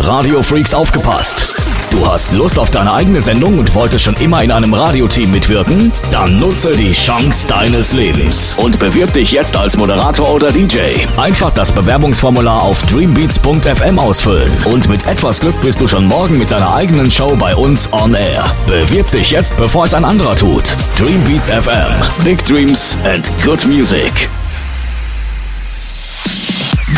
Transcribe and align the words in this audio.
Radio 0.00 0.42
Freaks 0.42 0.72
aufgepasst. 0.72 1.54
Du 1.90 2.06
hast 2.06 2.32
Lust 2.32 2.58
auf 2.58 2.70
deine 2.70 2.92
eigene 2.92 3.20
Sendung 3.20 3.58
und 3.58 3.74
wolltest 3.74 4.04
schon 4.04 4.14
immer 4.16 4.42
in 4.42 4.50
einem 4.50 4.72
Radioteam 4.72 5.30
mitwirken? 5.30 5.92
Dann 6.10 6.38
nutze 6.38 6.74
die 6.74 6.92
Chance 6.92 7.46
deines 7.48 7.92
Lebens 7.92 8.54
und 8.58 8.78
bewirb 8.78 9.12
dich 9.12 9.32
jetzt 9.32 9.56
als 9.56 9.76
Moderator 9.76 10.32
oder 10.32 10.50
DJ. 10.50 10.78
Einfach 11.18 11.50
das 11.50 11.70
Bewerbungsformular 11.70 12.62
auf 12.62 12.80
dreambeats.fm 12.86 13.98
ausfüllen 13.98 14.50
und 14.64 14.88
mit 14.88 15.06
etwas 15.06 15.38
Glück 15.38 15.60
bist 15.60 15.80
du 15.80 15.86
schon 15.86 16.06
morgen 16.06 16.38
mit 16.38 16.50
deiner 16.50 16.74
eigenen 16.74 17.10
Show 17.10 17.36
bei 17.36 17.54
uns 17.54 17.92
on 17.92 18.14
air. 18.14 18.44
Bewirb 18.66 19.10
dich 19.10 19.30
jetzt, 19.30 19.54
bevor 19.58 19.84
es 19.84 19.92
ein 19.92 20.06
anderer 20.06 20.34
tut. 20.34 20.64
Dreambeats 20.98 21.50
FM. 21.50 22.24
Big 22.24 22.42
Dreams 22.44 22.96
and 23.04 23.30
good 23.44 23.66
music. 23.66 24.30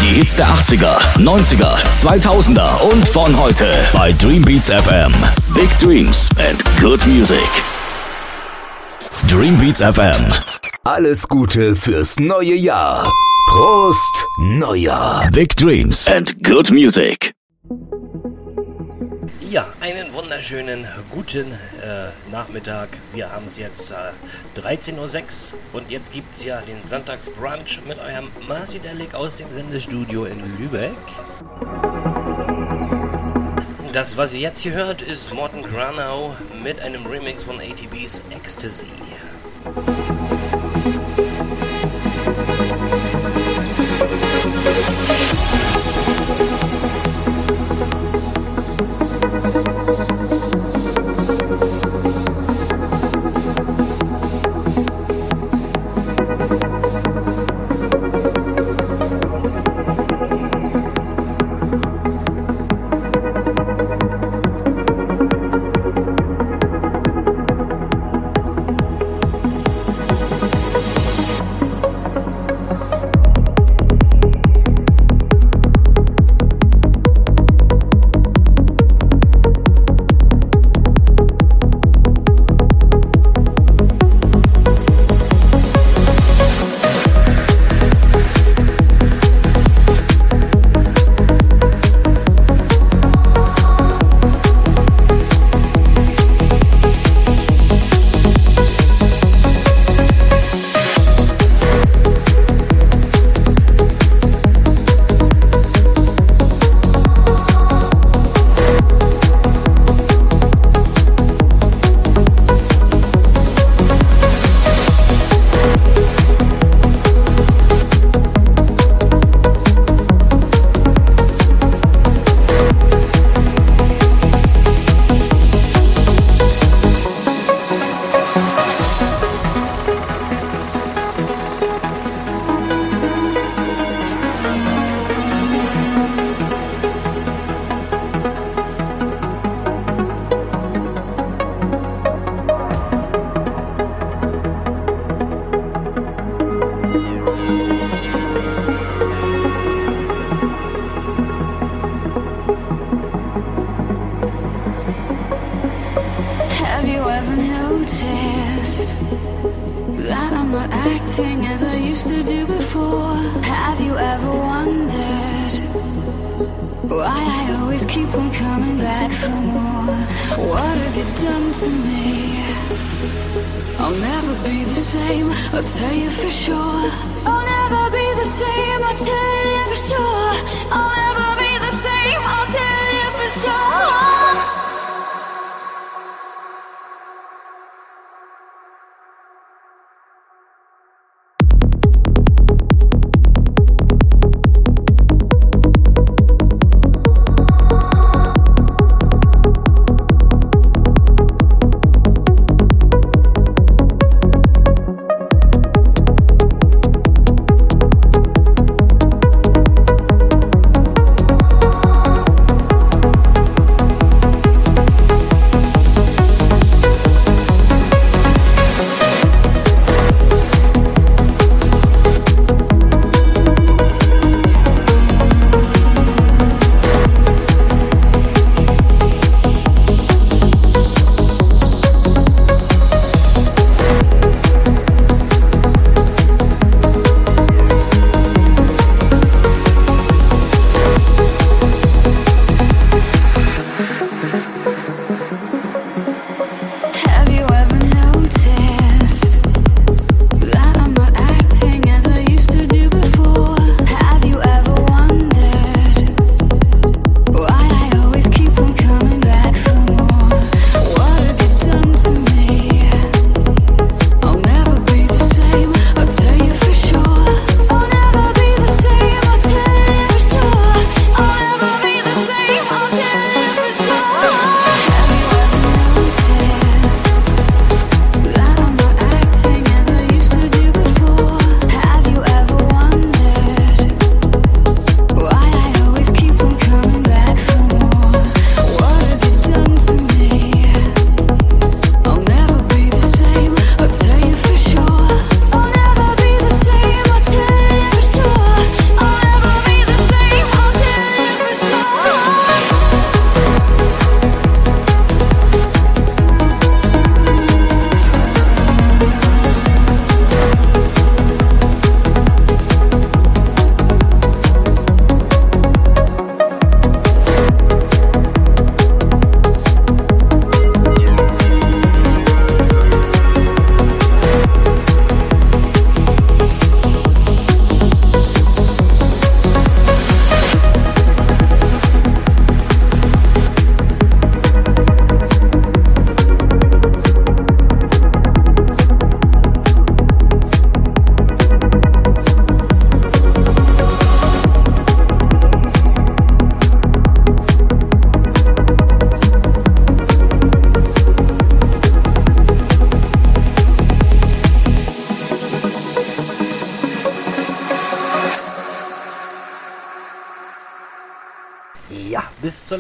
Die 0.03 0.15
Hits 0.19 0.35
der 0.37 0.47
80er, 0.49 0.99
90er, 1.19 1.77
2000er 2.03 2.81
und 2.91 3.09
von 3.09 3.39
heute 3.39 3.67
bei 3.93 4.13
Dreambeats 4.13 4.69
FM. 4.69 5.13
Big 5.55 5.71
Dreams 5.79 6.29
and 6.39 6.63
good 6.81 7.07
music. 7.07 7.39
Dreambeats 9.31 9.81
FM. 9.81 10.27
Alles 10.85 11.29
Gute 11.29 11.77
fürs 11.77 12.19
neue 12.19 12.55
Jahr. 12.55 13.09
Prost, 13.49 14.27
Neujahr. 14.39 15.31
Big 15.31 15.57
Dreams 15.57 16.09
and 16.09 16.43
good 16.43 16.71
music. 16.73 17.33
Ja, 19.53 19.67
einen 19.81 20.15
wunderschönen 20.15 20.89
guten 21.11 21.53
äh, 21.53 22.09
Nachmittag. 22.31 22.89
Wir 23.13 23.31
haben 23.31 23.49
es 23.49 23.59
jetzt 23.59 23.91
äh, 23.91 24.59
13.06 24.59 25.53
Uhr 25.53 25.59
und 25.75 25.91
jetzt 25.91 26.11
gibt 26.11 26.35
es 26.35 26.43
ja 26.43 26.63
den 26.63 26.79
Sonntagsbrunch 26.89 27.83
mit 27.87 27.99
eurem 27.99 28.29
Marci 28.49 28.79
Delic 28.79 29.15
aus 29.15 29.37
dem 29.37 29.53
Sendestudio 29.53 30.25
in 30.25 30.39
Lübeck. 30.57 30.93
Das, 33.93 34.17
was 34.17 34.33
ihr 34.33 34.41
jetzt 34.41 34.61
hier 34.61 34.73
hört, 34.73 35.03
ist 35.03 35.35
Morten 35.35 35.63
Granau 35.63 36.35
mit 36.65 36.81
einem 36.81 37.05
Remix 37.05 37.45
von 37.45 37.57
ATB's 37.57 38.23
Ecstasy. 38.31 38.87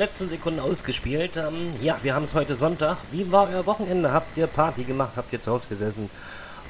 Letzten 0.02 0.28
Sekunde 0.28 0.64
ausgespielt. 0.64 1.36
Ähm, 1.36 1.70
ja, 1.80 1.96
wir 2.02 2.12
haben 2.12 2.24
es 2.24 2.34
heute 2.34 2.56
Sonntag. 2.56 2.96
Wie 3.12 3.30
war 3.30 3.48
euer 3.48 3.64
Wochenende? 3.66 4.12
Habt 4.12 4.36
ihr 4.36 4.48
Party 4.48 4.82
gemacht? 4.82 5.12
Habt 5.14 5.32
ihr 5.32 5.40
zu 5.40 5.52
Hause 5.52 5.68
gesessen? 5.68 6.10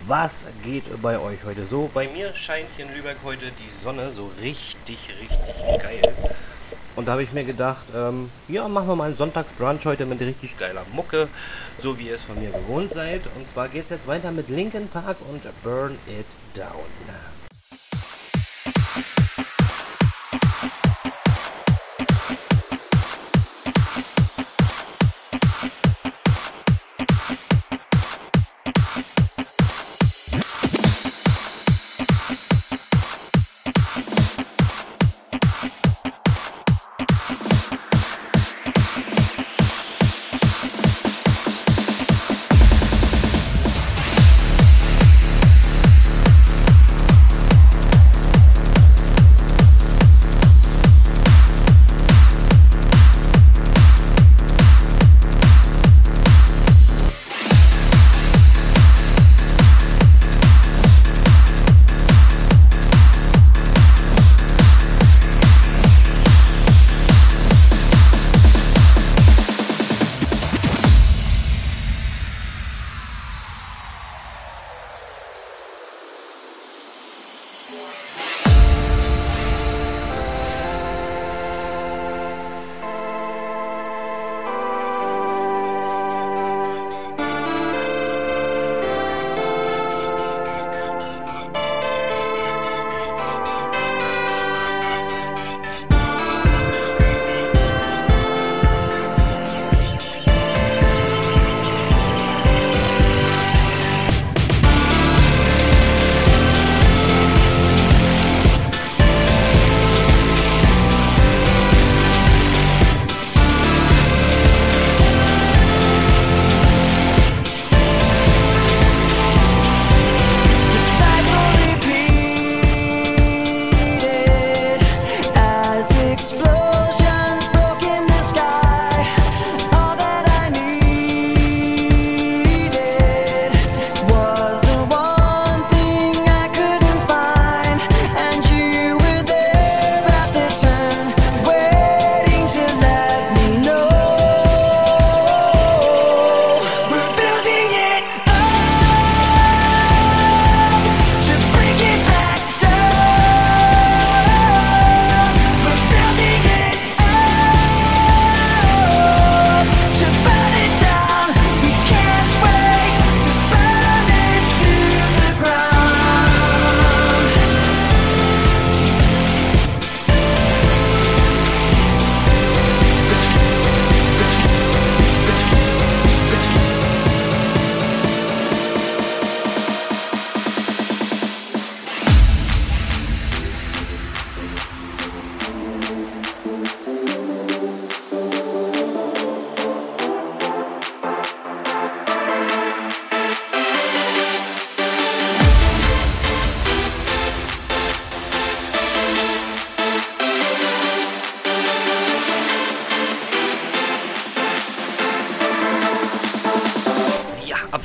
Was 0.06 0.44
geht 0.62 0.84
bei 1.00 1.18
euch 1.18 1.38
heute 1.42 1.64
so? 1.64 1.90
Bei 1.94 2.06
mir 2.08 2.34
scheint 2.34 2.66
hier 2.76 2.84
in 2.84 2.94
Lübeck 2.94 3.16
heute 3.24 3.46
die 3.46 3.82
Sonne 3.82 4.12
so 4.12 4.30
richtig, 4.42 5.08
richtig 5.18 5.82
geil. 5.82 6.02
Und 6.94 7.08
da 7.08 7.12
habe 7.12 7.22
ich 7.22 7.32
mir 7.32 7.44
gedacht, 7.44 7.84
ähm, 7.96 8.30
ja, 8.48 8.68
machen 8.68 8.88
wir 8.88 8.96
mal 8.96 9.06
einen 9.06 9.16
Sonntagsbrunch 9.16 9.86
heute 9.86 10.04
mit 10.04 10.20
richtig 10.20 10.58
geiler 10.58 10.84
Mucke, 10.92 11.26
so 11.78 11.98
wie 11.98 12.08
ihr 12.08 12.16
es 12.16 12.22
von 12.22 12.38
mir 12.38 12.50
gewohnt 12.50 12.92
seid. 12.92 13.22
Und 13.38 13.48
zwar 13.48 13.68
geht 13.68 13.84
es 13.84 13.90
jetzt 13.90 14.06
weiter 14.06 14.30
mit 14.30 14.50
Linkin 14.50 14.88
Park 14.88 15.16
und 15.30 15.42
Burn 15.62 15.96
It 16.06 16.26
Down. 16.54 16.68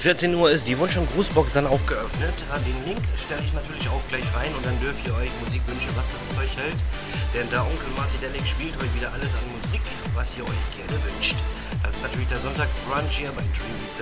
14 0.07 0.33
Uhr 0.35 0.49
ist 0.49 0.69
die 0.69 0.79
Wunsch- 0.79 0.95
und 0.95 1.11
Grußbox 1.11 1.51
dann 1.51 1.67
auch 1.67 1.85
geöffnet. 1.85 2.31
Den 2.65 2.79
Link 2.87 3.03
stelle 3.19 3.43
ich 3.43 3.51
natürlich 3.51 3.89
auch 3.89 3.99
gleich 4.07 4.23
rein 4.33 4.55
und 4.55 4.65
dann 4.65 4.79
dürft 4.79 5.05
ihr 5.05 5.13
euch 5.13 5.27
Musik 5.43 5.59
wünschen, 5.67 5.91
was 5.99 6.07
das 6.07 6.23
Zeug 6.31 6.47
hält. 6.55 6.79
Denn 7.35 7.43
der 7.51 7.59
Onkel 7.59 7.91
Marci 7.97 8.15
Delic 8.23 8.47
spielt 8.47 8.71
heute 8.79 8.95
wieder 8.95 9.11
alles 9.11 9.35
an 9.35 9.43
Musik, 9.59 9.83
was 10.15 10.31
ihr 10.39 10.47
euch 10.47 10.63
gerne 10.79 10.95
wünscht. 11.03 11.35
Das 11.83 11.91
ist 11.91 12.01
natürlich 12.01 12.29
der 12.29 12.39
Sonntagsbrunch 12.39 13.19
hier 13.19 13.35
bei 13.35 13.43
Dream 13.51 13.75
Beats 13.83 13.99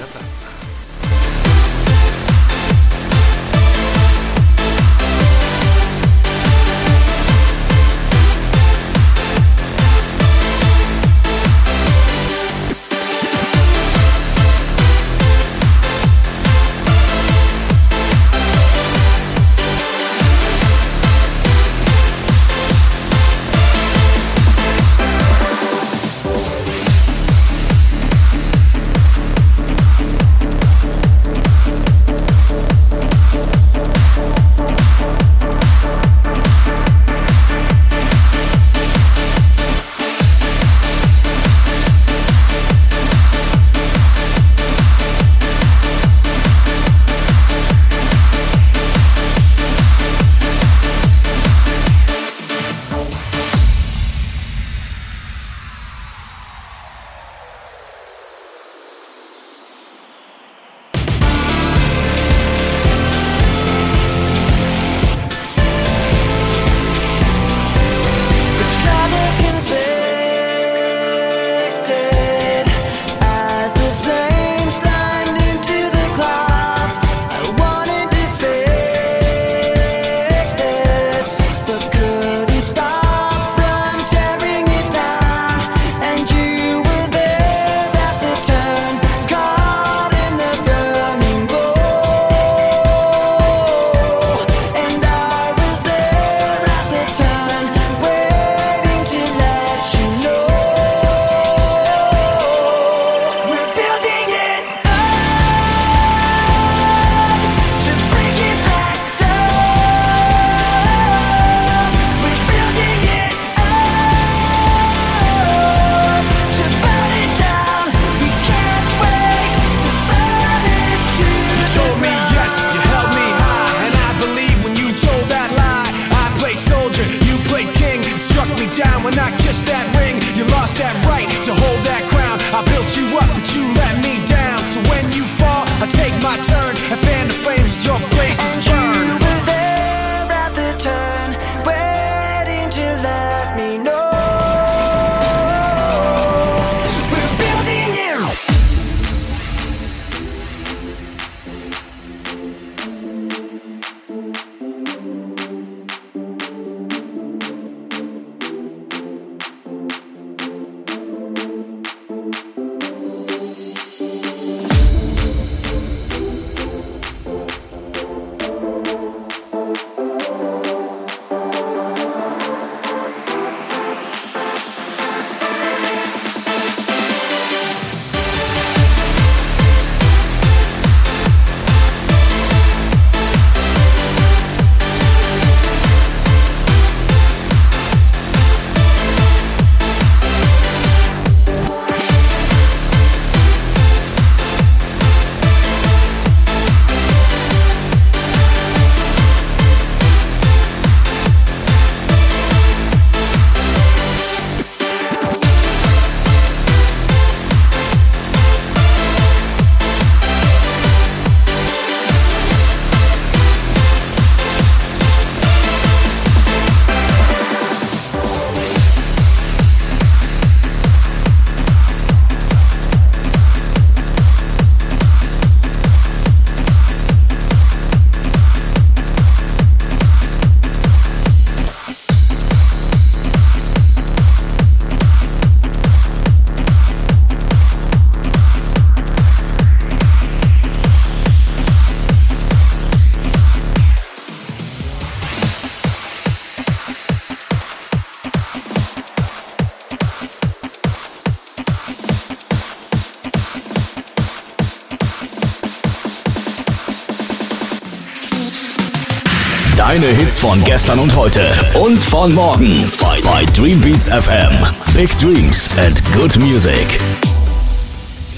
von 260.48 260.64
gestern 260.64 261.00
und 261.00 261.16
heute 261.16 261.42
und 261.74 262.04
von 262.04 262.32
morgen 262.36 262.92
bei, 263.02 263.20
bei 263.22 263.46
Dream 263.46 263.82
Beats 263.82 264.10
FM. 264.10 264.54
Big 264.96 265.10
Dreams 265.18 265.76
and 265.80 266.00
Good 266.14 266.38
Music. 266.38 266.86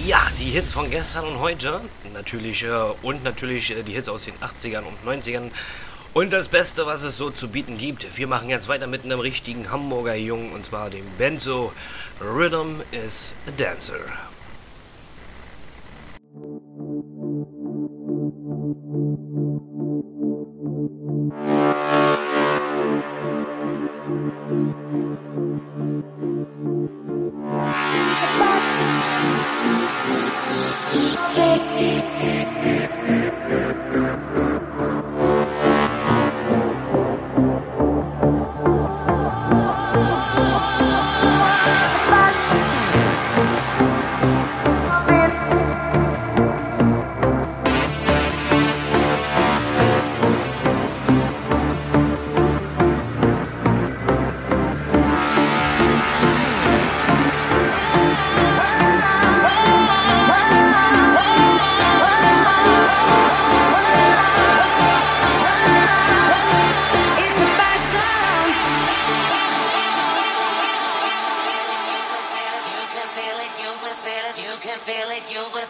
Ja, 0.06 0.20
die 0.40 0.46
Hits 0.46 0.72
von 0.72 0.90
gestern 0.90 1.26
und 1.26 1.42
heute. 1.42 1.82
Natürlich 2.14 2.64
äh, 2.64 2.70
und 3.02 3.26
natürlich 3.26 3.76
äh, 3.76 3.84
die 3.84 3.92
Hits 3.92 4.08
aus 4.08 4.24
den 4.24 4.36
80ern 4.36 4.84
und 4.84 4.98
90ern. 5.06 5.52
Und 6.14 6.32
das 6.32 6.48
Beste, 6.48 6.86
was 6.86 7.02
es 7.02 7.18
so 7.18 7.30
zu 7.30 7.50
bieten 7.50 7.78
gibt. 7.78 8.18
Wir 8.18 8.28
machen 8.28 8.48
jetzt 8.48 8.70
weiter 8.70 8.88
mit 8.88 9.04
einem 9.04 9.20
richtigen 9.20 9.70
Hamburger 9.70 10.16
Jungen 10.16 10.54
und 10.54 10.66
zwar 10.66 10.90
dem 10.90 11.06
Benzo. 11.18 11.74
Rhythm 12.22 12.84
is 12.94 13.34
a 13.48 13.52
Dancer. 13.62 14.00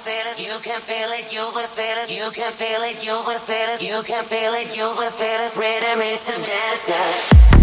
feel 0.08 0.32
it, 0.32 0.40
you 0.40 0.58
can 0.62 0.80
feel 0.80 1.10
it, 1.12 1.34
you 1.34 1.42
will 1.54 1.68
feel 1.68 1.98
it, 2.04 2.10
you 2.10 2.32
can 2.32 2.52
feel 2.54 2.82
it, 2.84 3.06
you 3.06 3.12
will 3.28 3.40
feel 3.40 3.70
it, 3.76 3.82
you 3.82 4.02
can 4.04 4.24
feel 4.24 4.54
it, 4.54 4.78
you 4.78 4.88
will 4.96 5.12
feel 5.12 5.42
it. 5.48 5.54
Rhythm 5.58 6.00
is 6.00 6.30
a 6.30 6.38
dancer. 6.48 7.57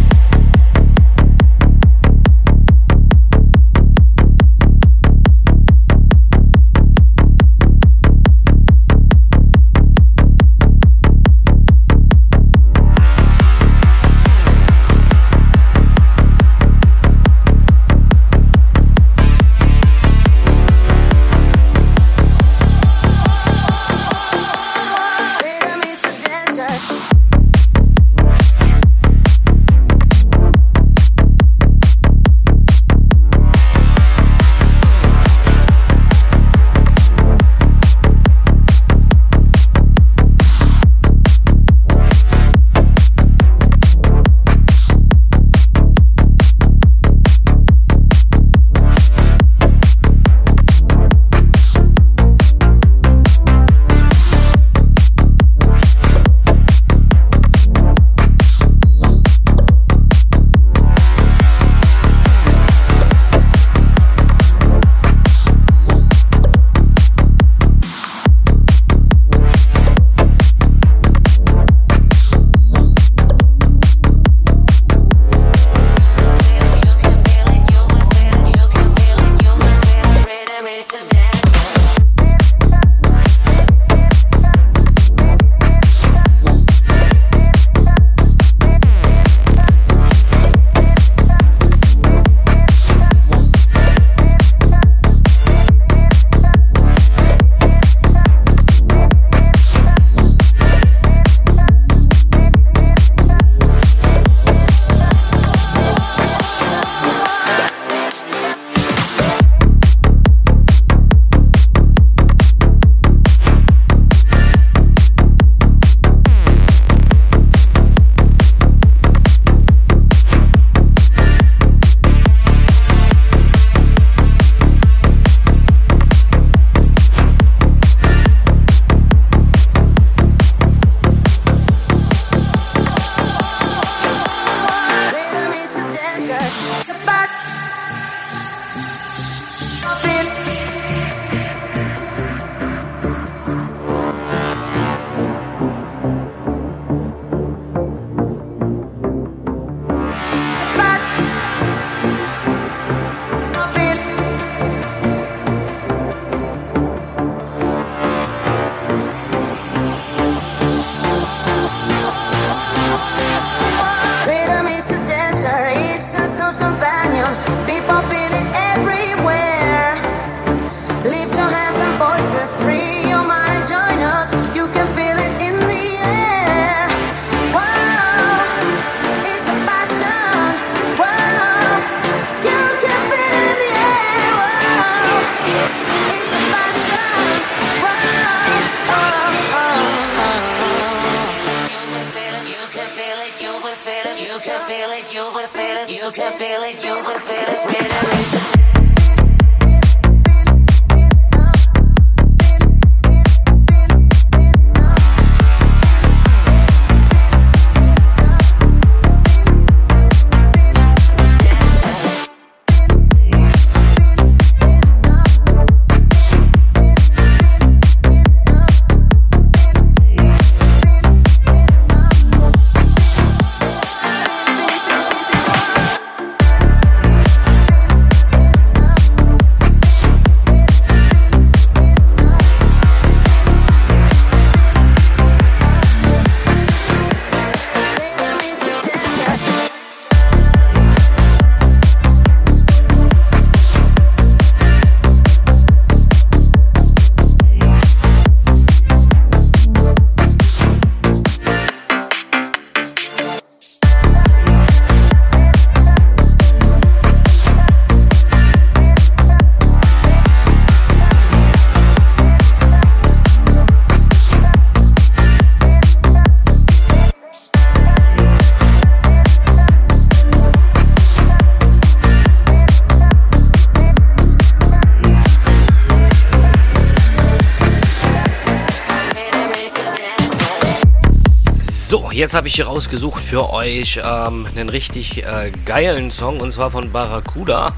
Jetzt 282.35 282.38
habe 282.38 282.49
ich 282.49 282.57
hier 282.57 282.66
rausgesucht 282.66 283.23
für 283.23 283.51
euch 283.51 284.01
ähm, 284.05 284.49
einen 284.57 284.68
richtig 284.68 285.18
äh, 285.18 285.53
geilen 285.64 286.11
Song 286.11 286.40
und 286.40 286.53
zwar 286.53 286.68
von 286.73 286.90
Barracuda. 286.90 287.73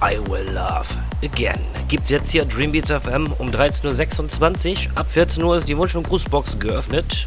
I 0.00 0.16
Will 0.30 0.46
Love 0.54 0.86
Again. 1.24 1.58
Gibt 1.88 2.08
jetzt 2.08 2.30
hier 2.30 2.44
Dreambeats 2.44 2.92
FM 2.92 3.32
um 3.38 3.50
13.26 3.50 4.70
Uhr. 4.70 4.76
Ab 4.94 5.10
14 5.10 5.42
Uhr 5.42 5.58
ist 5.58 5.68
die 5.68 5.76
Wunsch- 5.76 5.96
und 5.96 6.06
Grußbox 6.06 6.60
geöffnet. 6.60 7.25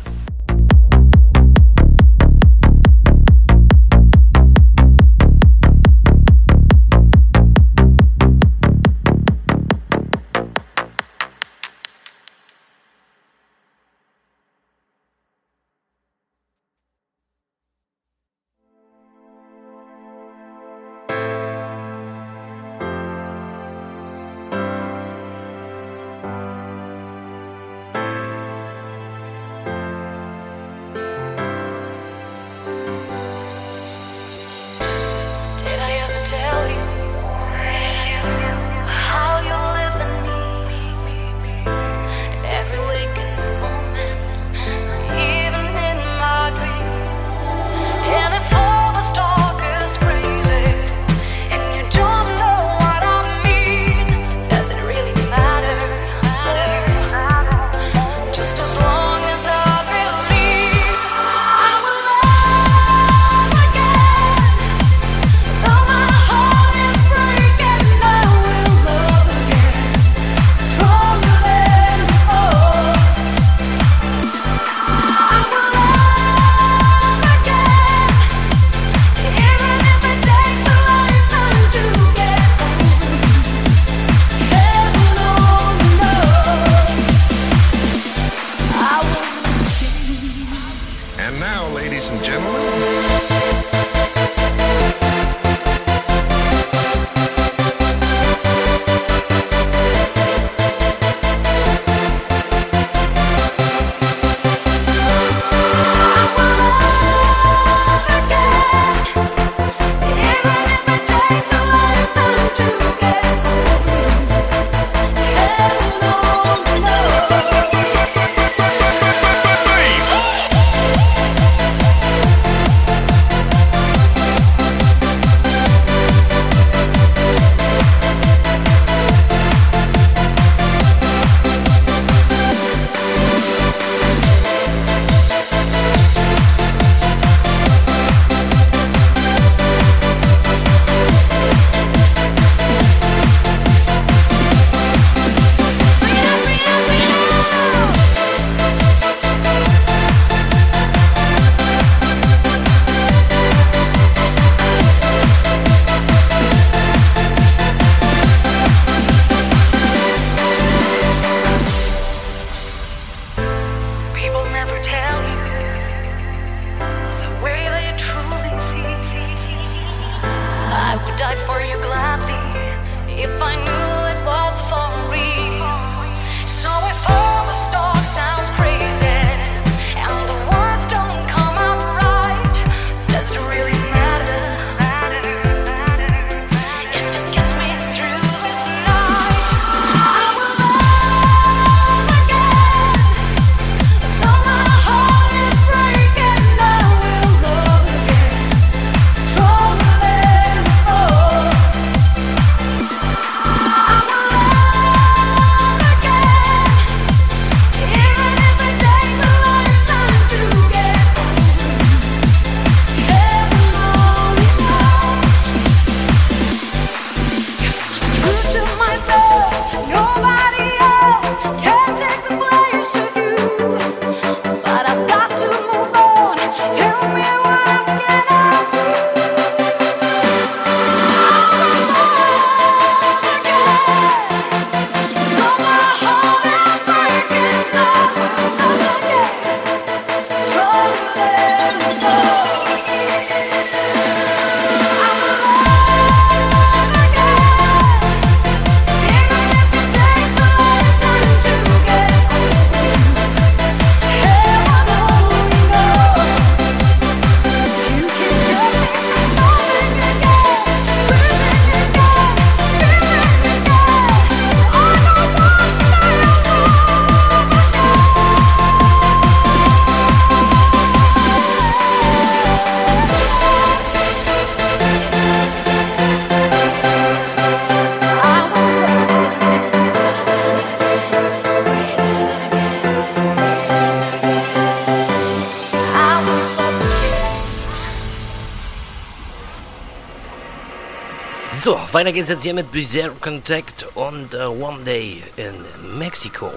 Weiter 291.93 292.12
geht's 292.12 292.30
jetzt 292.30 292.43
hier 292.43 292.54
mit 292.54 292.71
Bizarre 292.71 293.13
Contact 293.19 293.88
und 293.95 294.34
uh, 294.36 294.49
One 294.49 294.84
Day 294.84 295.23
in 295.38 295.97
Mexico. 295.97 296.52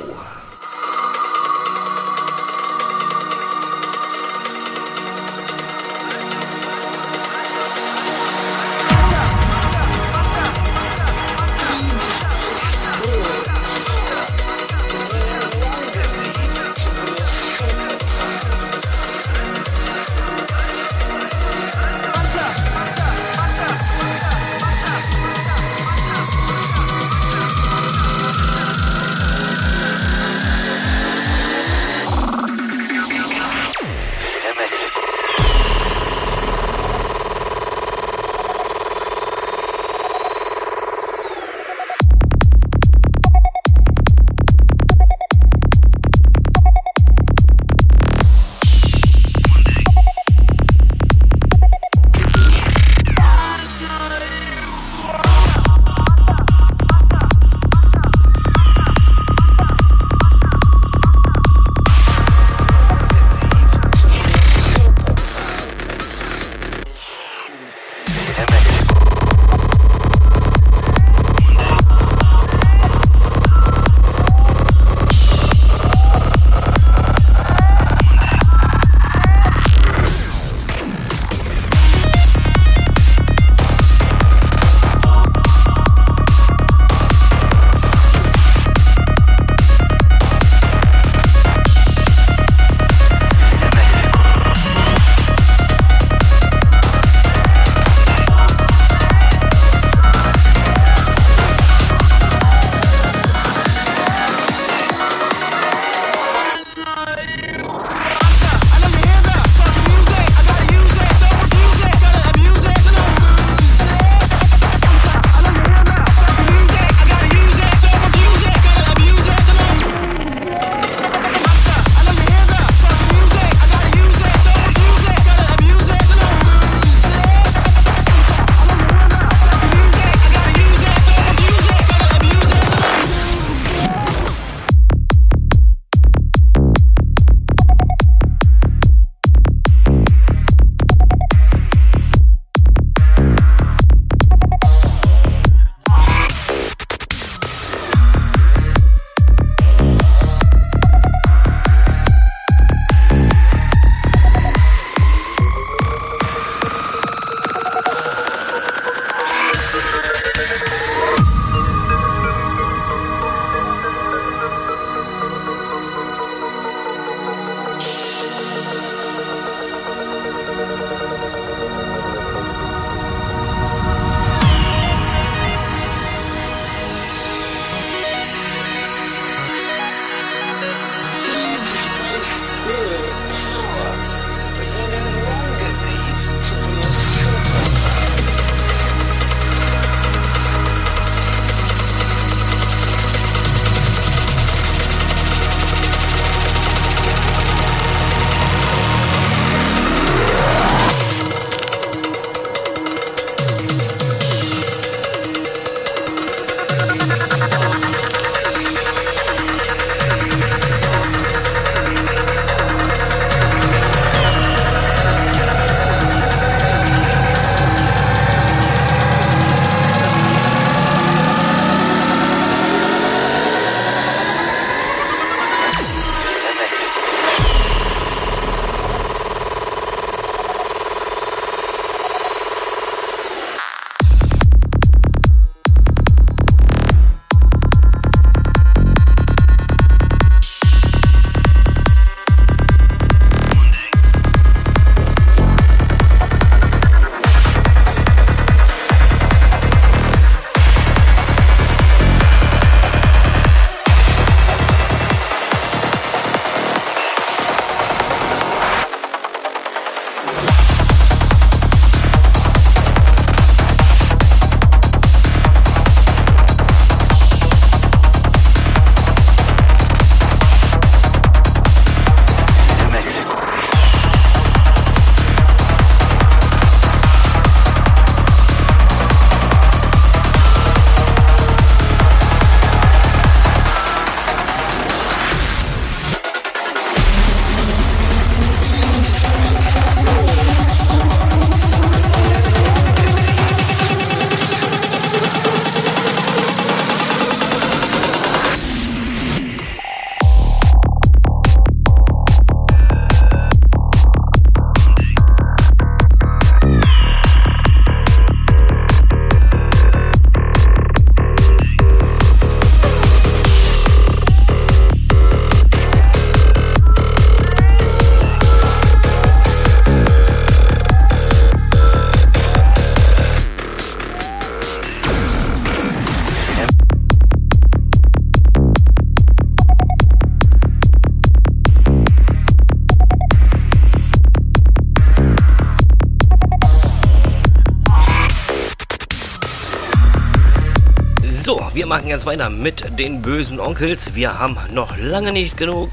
Machen 341.92 342.08
jetzt 342.08 342.24
weiter 342.24 342.48
mit 342.48 342.98
den 342.98 343.20
bösen 343.20 343.60
Onkels. 343.60 344.14
Wir 344.14 344.38
haben 344.38 344.56
noch 344.72 344.96
lange 344.96 345.30
nicht 345.30 345.58
genug. 345.58 345.90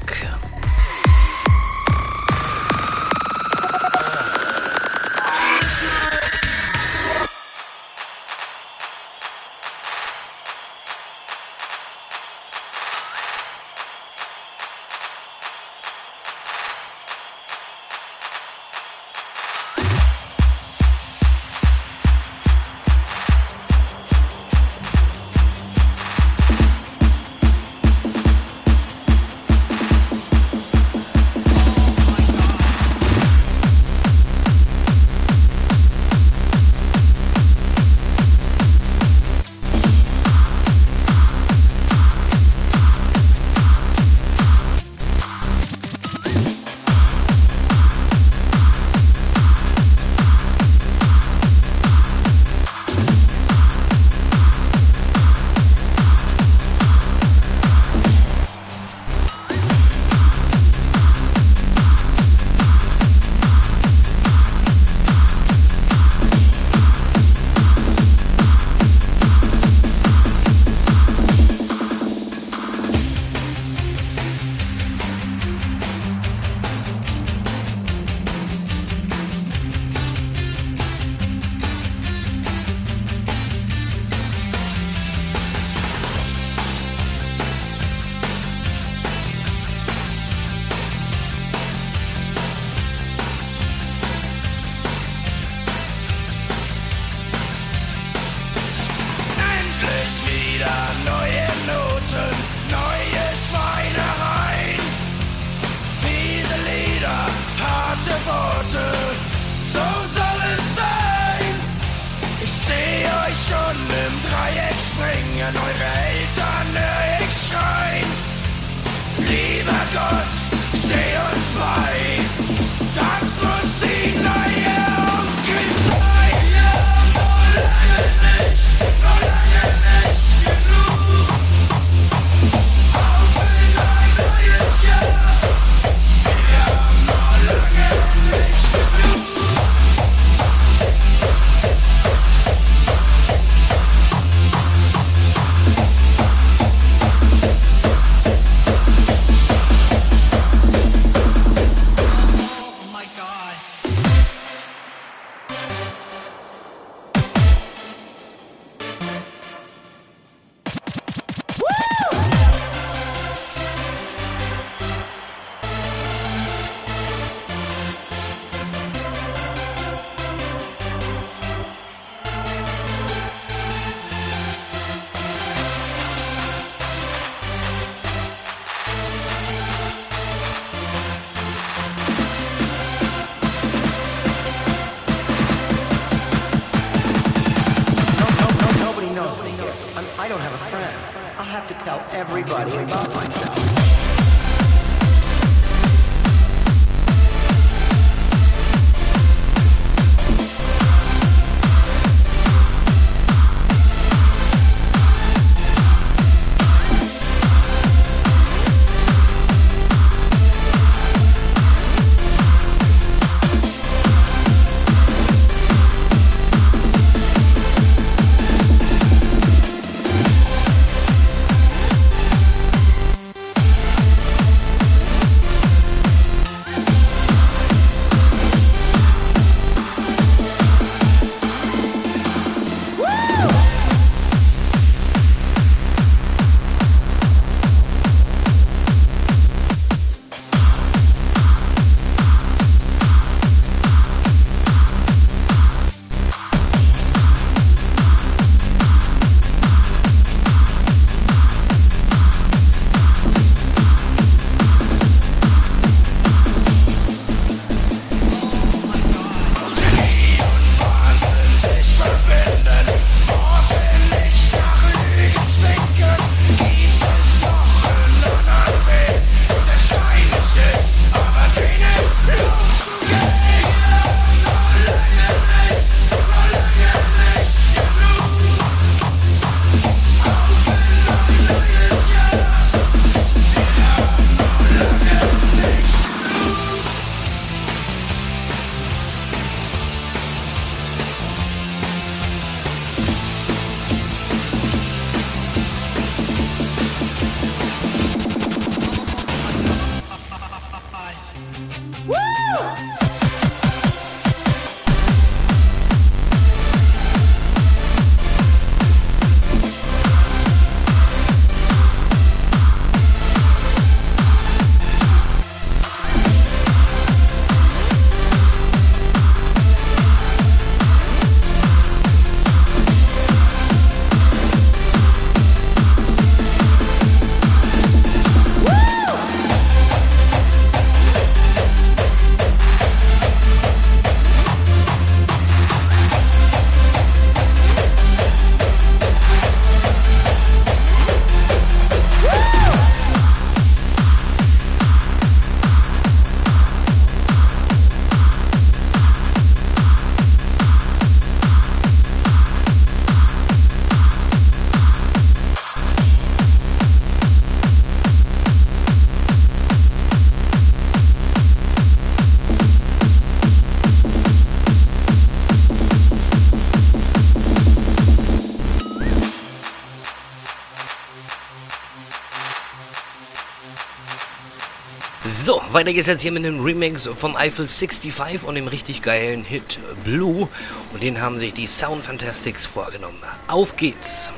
Weiter 375.80 375.94
geht's 375.94 376.08
jetzt 376.08 376.20
hier 376.20 376.30
mit 376.30 376.44
dem 376.44 376.62
Remix 376.62 377.06
von 377.06 377.34
Eiffel 377.34 377.66
65 377.66 378.44
und 378.44 378.54
dem 378.54 378.68
richtig 378.68 379.00
geilen 379.00 379.42
Hit 379.42 379.78
Blue. 380.04 380.46
Und 380.92 381.02
den 381.02 381.22
haben 381.22 381.38
sich 381.38 381.54
die 381.54 381.66
Sound 381.66 382.04
Fantastics 382.04 382.66
vorgenommen. 382.66 383.16
Auf 383.48 383.74
geht's! 383.76 384.28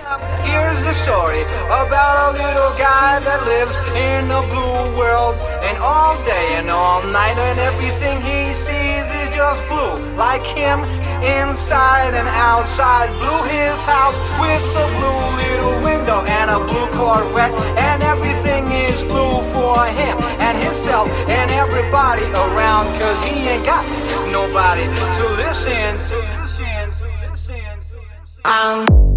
Here's 0.45 0.78
the 0.84 0.95
story 0.95 1.43
about 1.68 1.97
a 1.97 2.30
little 2.30 2.70
guy 2.78 3.18
that 3.24 3.45
lives 3.45 3.76
in 3.90 4.30
a 4.30 4.40
blue 4.53 4.97
world. 4.97 5.34
And 5.68 5.76
all 5.82 6.14
day 6.24 6.61
and 6.61 6.70
all 6.70 7.03
night 7.11 7.36
and 7.36 7.59
everything 7.59 8.22
he 8.22 8.55
sees 8.55 9.03
is 9.11 9.34
just 9.34 9.66
blue. 9.66 9.99
Like 10.16 10.47
him 10.47 10.84
inside 11.26 12.14
and 12.14 12.28
outside. 12.28 13.11
Blue 13.18 13.43
his 13.51 13.82
house 13.82 14.14
with 14.38 14.62
a 14.78 14.86
blue 14.95 15.43
little 15.43 15.82
window 15.82 16.22
and 16.22 16.53
a 16.53 16.61
blue 16.61 16.86
Corvette. 16.95 17.51
And 17.76 18.01
everything 18.05 18.70
is 18.70 19.03
blue 19.03 19.43
for 19.51 19.84
him 19.86 20.41
himself 20.83 21.09
and 21.28 21.51
everybody 21.53 22.24
around. 22.33 22.87
Cause 22.99 23.24
he 23.24 23.47
ain't 23.47 23.64
got 23.64 23.85
nobody 24.33 24.83
to 24.83 25.28
listen. 25.37 25.99
I'm 28.45 29.11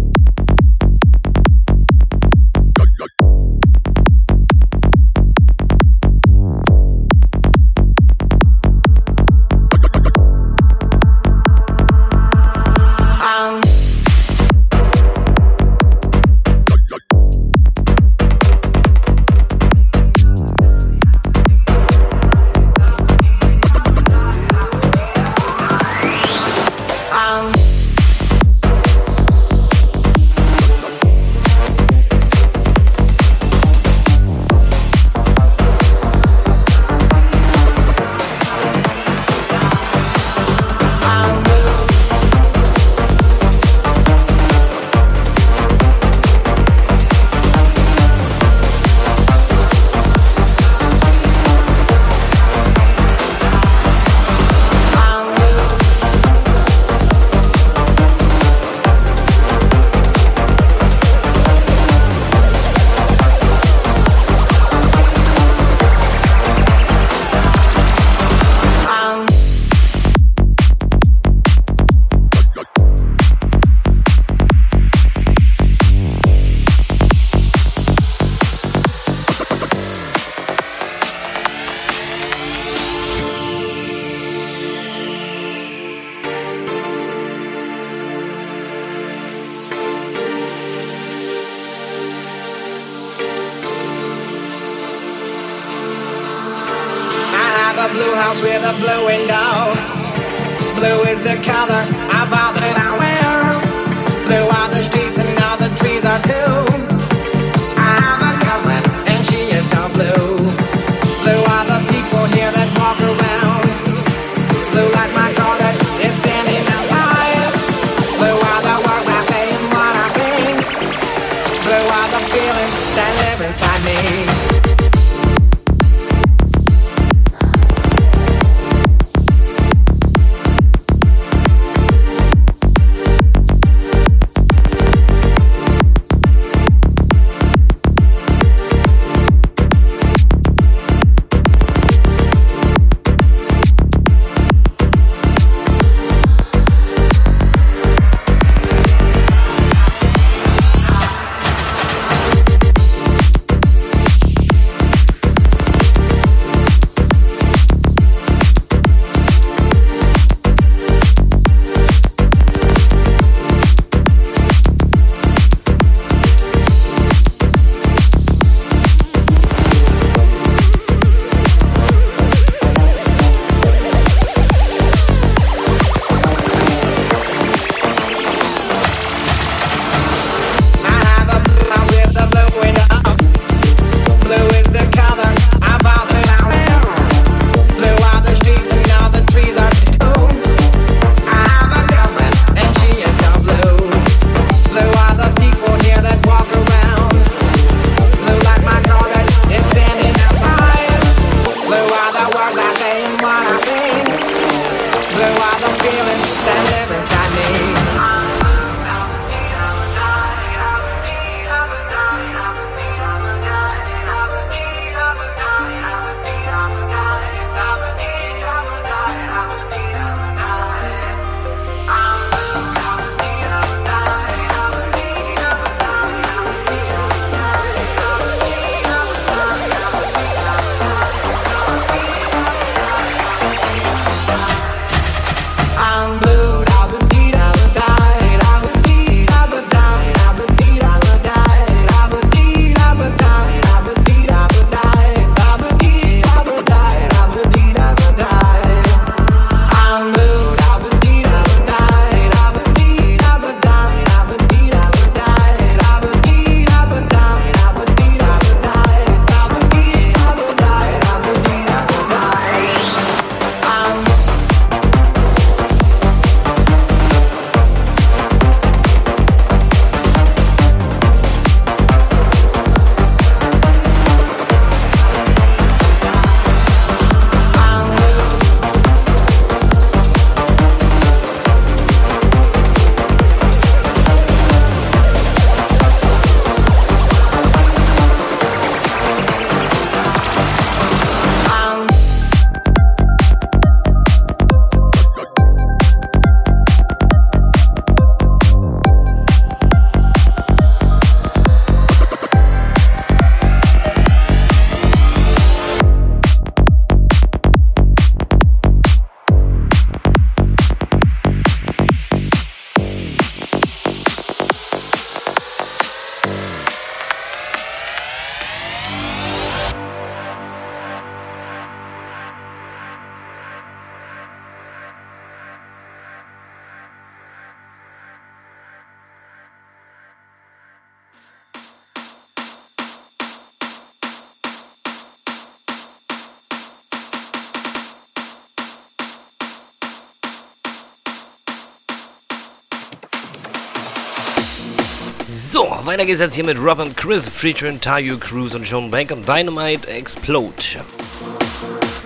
weiter 345.86 346.04
geht's 346.04 346.20
jetzt 346.20 346.34
hier 346.34 346.42
mit 346.42 346.58
Rob 346.58 346.80
und 346.80 346.96
Chris 346.96 347.28
featuring 347.28 347.80
Tayo 347.80 348.16
Cruz 348.18 348.54
und 348.54 348.66
Sean 348.66 348.90
Bank 348.90 349.12
und 349.12 349.28
Dynamite 349.28 349.86
Explode. 349.86 350.52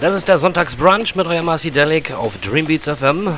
Das 0.03 0.15
ist 0.15 0.29
der 0.29 0.37
Sonntagsbrunch 0.37 1.17
mit 1.17 1.27
euer 1.27 1.43
Marcy 1.43 1.71
Delic 1.71 2.13
auf 2.13 2.37
Dreambeats 2.39 2.89
FM. 2.89 3.29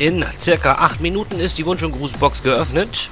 In 0.00 0.24
circa 0.38 0.76
8 0.76 1.02
Minuten 1.02 1.38
ist 1.38 1.58
die 1.58 1.66
Wunsch- 1.66 1.82
und 1.82 1.92
Grußbox 1.92 2.42
geöffnet. 2.42 3.10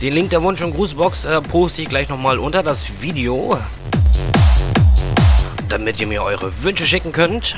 Den 0.00 0.14
Link 0.14 0.30
der 0.30 0.40
Wunsch- 0.40 0.62
und 0.62 0.72
Grußbox 0.72 1.24
äh, 1.24 1.40
poste 1.40 1.82
ich 1.82 1.88
gleich 1.88 2.08
nochmal 2.08 2.38
unter 2.38 2.62
das 2.62 3.02
Video, 3.02 3.58
damit 5.68 5.98
ihr 5.98 6.06
mir 6.06 6.22
eure 6.22 6.52
Wünsche 6.62 6.86
schicken 6.86 7.10
könnt. 7.10 7.56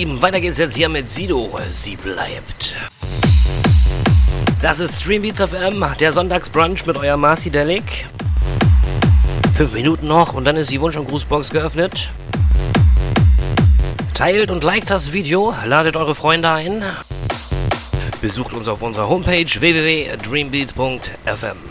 Lieben, 0.00 0.22
weiter 0.22 0.40
geht's 0.40 0.56
jetzt 0.56 0.76
hier 0.76 0.88
mit 0.88 1.10
Sido. 1.10 1.50
Sie 1.68 1.94
bleibt. 1.94 2.74
Das 4.62 4.80
ist 4.80 4.98
Streambeats 4.98 5.42
FM, 5.42 5.84
der 6.00 6.14
Sonntagsbrunch 6.14 6.86
mit 6.86 6.96
euer 6.96 7.18
Marcy 7.18 7.50
Delic. 7.50 8.06
Fünf 9.54 9.74
Minuten 9.74 10.08
noch 10.08 10.32
und 10.32 10.46
dann 10.46 10.56
ist 10.56 10.70
die 10.70 10.80
Wunsch- 10.80 10.96
und 10.96 11.06
Grußbox 11.06 11.50
geöffnet. 11.50 12.08
Teilt 14.14 14.50
und 14.50 14.64
liked 14.64 14.88
das 14.88 15.12
Video, 15.12 15.54
ladet 15.66 15.96
eure 15.96 16.14
Freunde 16.14 16.48
ein. 16.48 16.82
Besucht 18.22 18.54
uns 18.54 18.68
auf 18.68 18.80
unserer 18.80 19.06
Homepage 19.06 19.44
www.dreambeats.fm. 19.44 21.69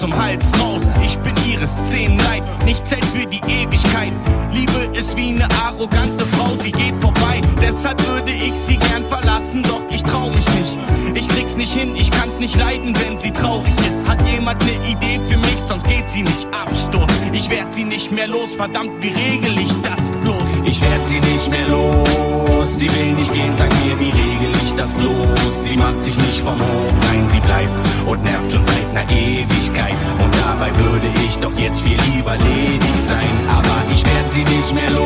zum 0.00 0.16
Hals 0.16 0.46
raus. 0.58 0.80
Ich 1.04 1.18
bin 1.18 1.34
ihre 1.46 1.66
Szenenleid, 1.68 2.42
nicht 2.64 2.86
Zeit 2.86 3.04
für 3.04 3.26
die 3.26 3.40
Ewigkeit. 3.46 4.12
Liebe 4.50 4.98
ist 4.98 5.14
wie 5.14 5.28
eine 5.28 5.46
arrogante 5.62 6.24
Frau, 6.24 6.56
sie 6.62 6.72
geht 6.72 6.94
vorbei. 7.00 7.42
Deshalb 7.60 8.04
würde 8.08 8.32
ich 8.32 8.54
sie 8.54 8.78
gern 8.78 9.04
verlassen, 9.04 9.62
doch 9.62 9.82
ich 9.90 10.02
trau 10.02 10.30
mich 10.30 10.46
nicht. 10.56 10.76
Ich 11.14 11.28
krieg's 11.28 11.54
nicht 11.56 11.72
hin, 11.74 11.94
ich 11.96 12.10
kann's 12.10 12.38
nicht 12.38 12.56
leiden, 12.56 12.94
wenn 12.98 13.18
sie 13.18 13.30
traurig 13.30 13.74
ist. 13.80 14.08
Hat 14.08 14.26
jemand 14.26 14.64
ne 14.64 14.72
Idee 14.88 15.20
für 15.28 15.36
mich, 15.36 15.58
sonst 15.68 15.86
geht 15.86 16.08
sie 16.08 16.22
nicht 16.22 16.46
Absturz. 16.50 17.12
Ich 17.32 17.50
werd 17.50 17.70
sie 17.70 17.84
nicht 17.84 18.10
mehr 18.10 18.26
los, 18.26 18.54
verdammt, 18.56 18.92
wie 19.02 19.08
regel 19.08 19.52
ich 19.58 19.69
dabei 30.60 30.76
würde 30.78 31.06
ich 31.26 31.38
doch 31.38 31.56
jetzt 31.58 31.80
viel 31.80 31.96
lieber 32.12 32.36
ledig 32.36 32.96
sein. 32.96 33.48
Aber 33.48 33.82
ich 33.92 34.04
werd 34.04 34.30
sie 34.30 34.44
nicht 34.44 34.74
mehr 34.74 34.90
los. 34.90 34.99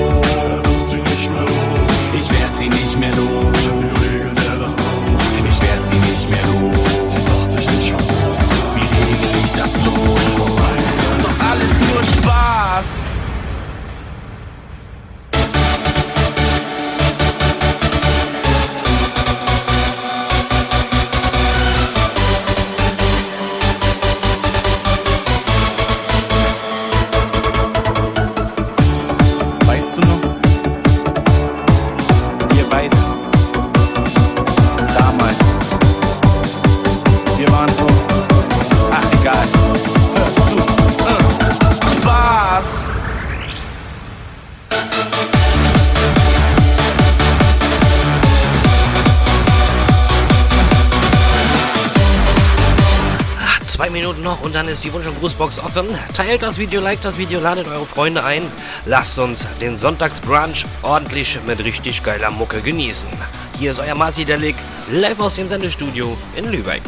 Die 54.85 54.93
Wunsch- 54.93 55.07
und 55.07 55.19
Grußbox 55.19 55.59
offen. 55.61 55.87
Teilt 56.13 56.43
das 56.43 56.59
Video, 56.59 56.81
liked 56.81 57.05
das 57.05 57.17
Video, 57.17 57.41
ladet 57.41 57.67
eure 57.67 57.87
Freunde 57.87 58.23
ein. 58.23 58.43
Lasst 58.85 59.19
uns 59.19 59.47
den 59.61 59.79
Sonntagsbrunch 59.79 60.67
ordentlich 60.83 61.39
mit 61.47 61.59
richtig 61.65 62.03
geiler 62.03 62.31
Mucke 62.31 62.61
genießen. 62.61 63.09
Hier 63.59 63.71
ist 63.71 63.81
euer 63.81 63.95
Marci 63.95 64.25
Delic, 64.25 64.57
live 64.91 65.21
aus 65.21 65.37
dem 65.37 65.49
Sendestudio 65.49 66.17
in 66.37 66.51
Lübeck. 66.51 66.83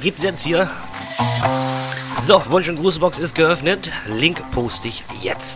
Gibt's 0.00 0.22
jetzt 0.22 0.44
hier? 0.44 0.70
So, 2.24 2.42
Wunsch- 2.48 2.68
und 2.68 2.76
Grußbox 2.76 3.18
ist 3.18 3.34
geöffnet. 3.34 3.90
Link 4.06 4.42
poste 4.52 4.88
ich 4.88 5.04
jetzt. 5.20 5.49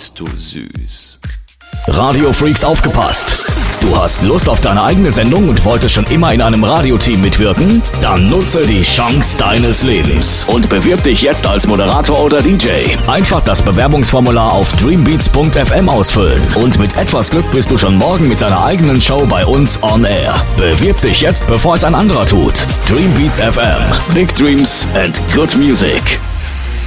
Bist 0.00 0.18
du 0.18 0.26
süß. 0.26 1.20
Radio 1.88 2.32
Freaks 2.32 2.64
aufgepasst. 2.64 3.44
Du 3.82 3.94
hast 3.94 4.22
Lust 4.22 4.48
auf 4.48 4.58
deine 4.62 4.82
eigene 4.82 5.12
Sendung 5.12 5.46
und 5.50 5.62
wolltest 5.66 5.94
schon 5.94 6.06
immer 6.06 6.32
in 6.32 6.40
einem 6.40 6.64
Radioteam 6.64 7.20
mitwirken? 7.20 7.82
Dann 8.00 8.30
nutze 8.30 8.62
die 8.62 8.80
Chance 8.80 9.36
deines 9.36 9.82
Lebens 9.82 10.46
und 10.48 10.70
bewirb 10.70 11.02
dich 11.04 11.20
jetzt 11.20 11.46
als 11.46 11.66
Moderator 11.66 12.18
oder 12.18 12.40
DJ. 12.40 12.68
Einfach 13.08 13.42
das 13.42 13.60
Bewerbungsformular 13.60 14.54
auf 14.54 14.72
dreambeats.fm 14.76 15.90
ausfüllen 15.90 16.42
und 16.54 16.78
mit 16.78 16.96
etwas 16.96 17.28
Glück 17.28 17.50
bist 17.52 17.70
du 17.70 17.76
schon 17.76 17.96
morgen 17.96 18.26
mit 18.26 18.40
deiner 18.40 18.64
eigenen 18.64 19.02
Show 19.02 19.26
bei 19.26 19.44
uns 19.44 19.82
on 19.82 20.06
air. 20.06 20.34
Bewirb 20.56 20.98
dich 21.02 21.20
jetzt, 21.20 21.46
bevor 21.46 21.74
es 21.74 21.84
ein 21.84 21.94
anderer 21.94 22.24
tut. 22.24 22.54
Dreambeats 22.88 23.38
FM. 23.38 24.14
Big 24.14 24.34
Dreams 24.34 24.88
and 24.94 25.20
good 25.34 25.54
music. 25.56 26.18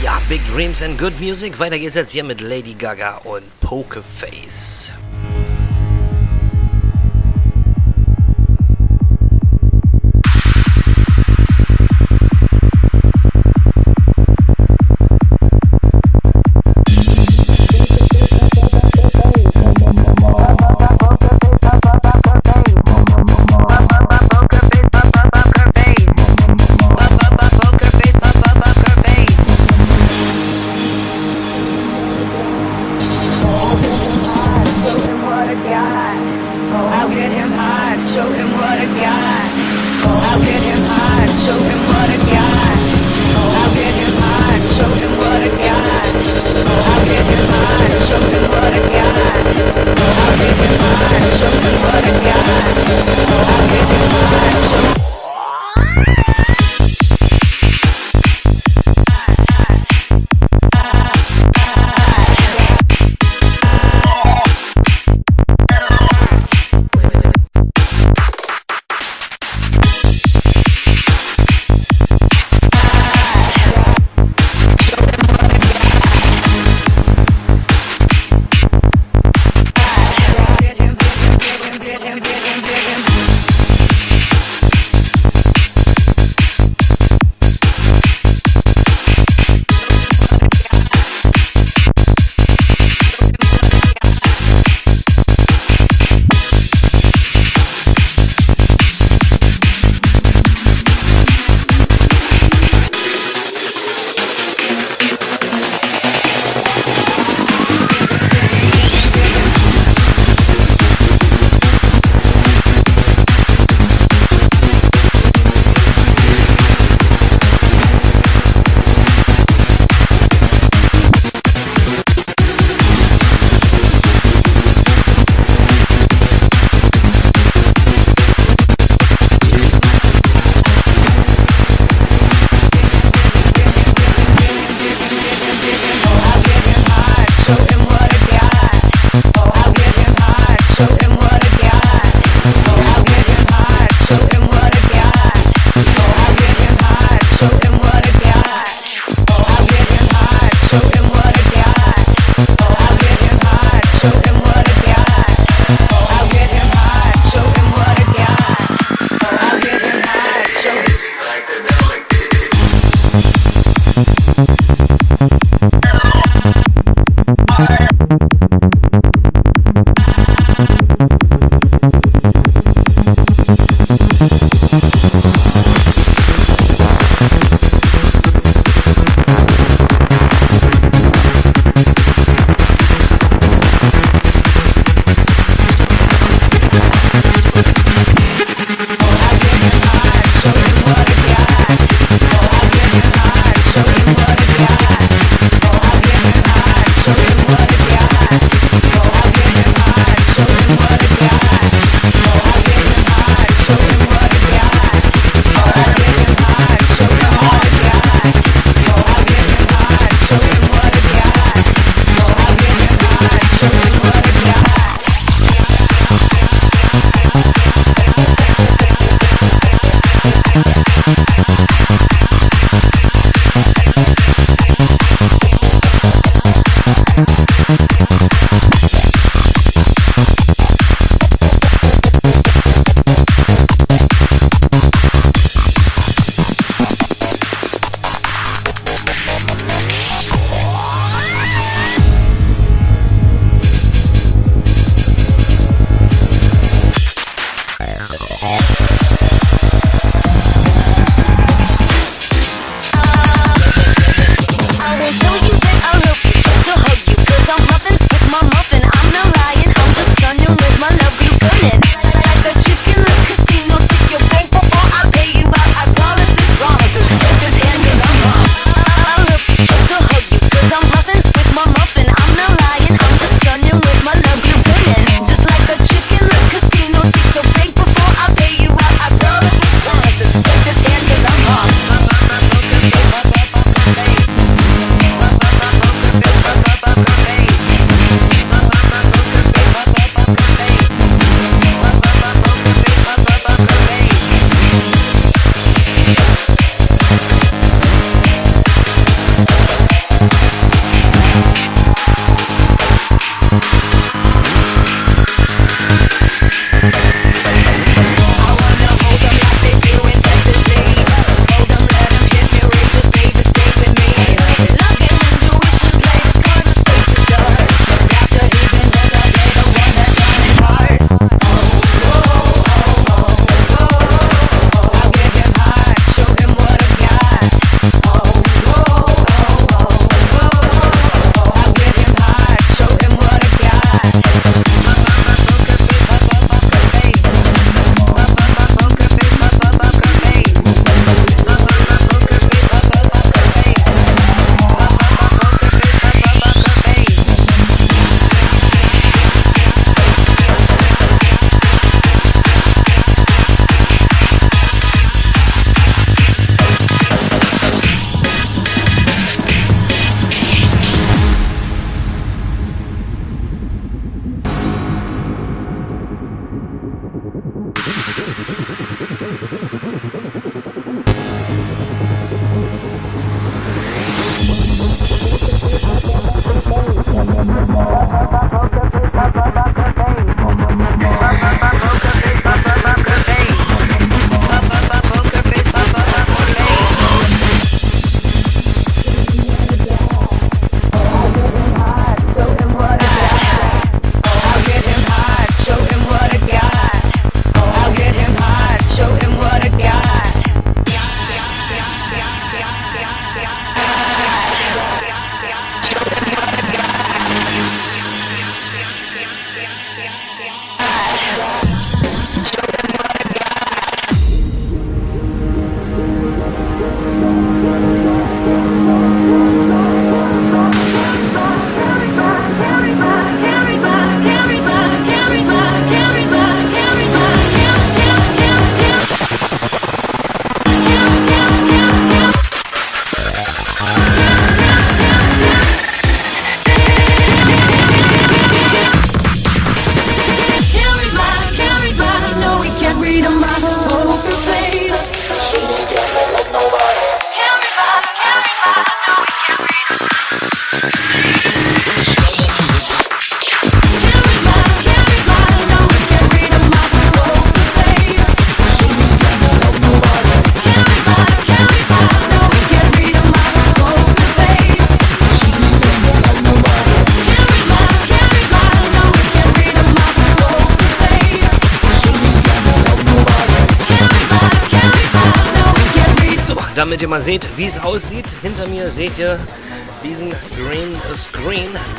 Ja, 0.03 0.21
Big 0.27 0.41
Dreams 0.53 0.81
and 0.81 0.99
Good 0.99 1.17
Music. 1.21 1.59
Weiter 1.59 1.79
geht's 1.79 1.95
jetzt 1.95 2.11
hier 2.11 2.25
mit 2.25 2.41
Lady 2.41 2.73
Gaga 2.73 3.21
und 3.23 3.41
Pokerface. 3.61 4.91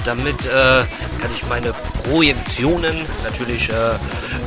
Damit 0.05 0.45
äh, 0.45 0.51
kann 0.51 1.31
ich 1.35 1.47
meine 1.49 1.73
Projektionen 2.05 2.95
natürlich 3.25 3.71
äh, 3.71 3.93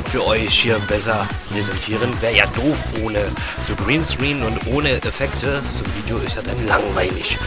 für 0.09 0.25
euch 0.25 0.61
hier 0.61 0.77
besser 0.87 1.27
präsentieren. 1.49 2.09
Wäre 2.21 2.35
ja 2.35 2.45
doof 2.47 2.77
ohne 3.03 3.25
so 3.67 3.75
Greenscreen 3.83 4.43
und 4.43 4.67
ohne 4.67 4.91
Effekte. 4.91 5.61
So 5.77 5.83
ein 5.83 6.03
Video 6.03 6.17
ist 6.17 6.35
ja 6.35 6.43
dann 6.43 6.67
langweilig. 6.67 7.37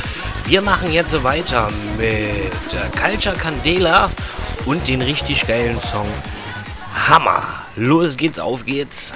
Wir 0.47 0.61
machen 0.61 0.93
jetzt 0.93 1.23
weiter 1.23 1.69
mit 1.97 2.09
äh, 2.09 2.99
Culture 3.01 3.37
Candela 3.37 4.11
und 4.67 4.87
den 4.89 5.03
richtig 5.03 5.47
geilen 5.47 5.81
Song 5.81 6.09
Hammer. 7.09 7.43
Los 7.77 8.17
geht's, 8.17 8.41
auf 8.41 8.67
geht's. 8.67 9.13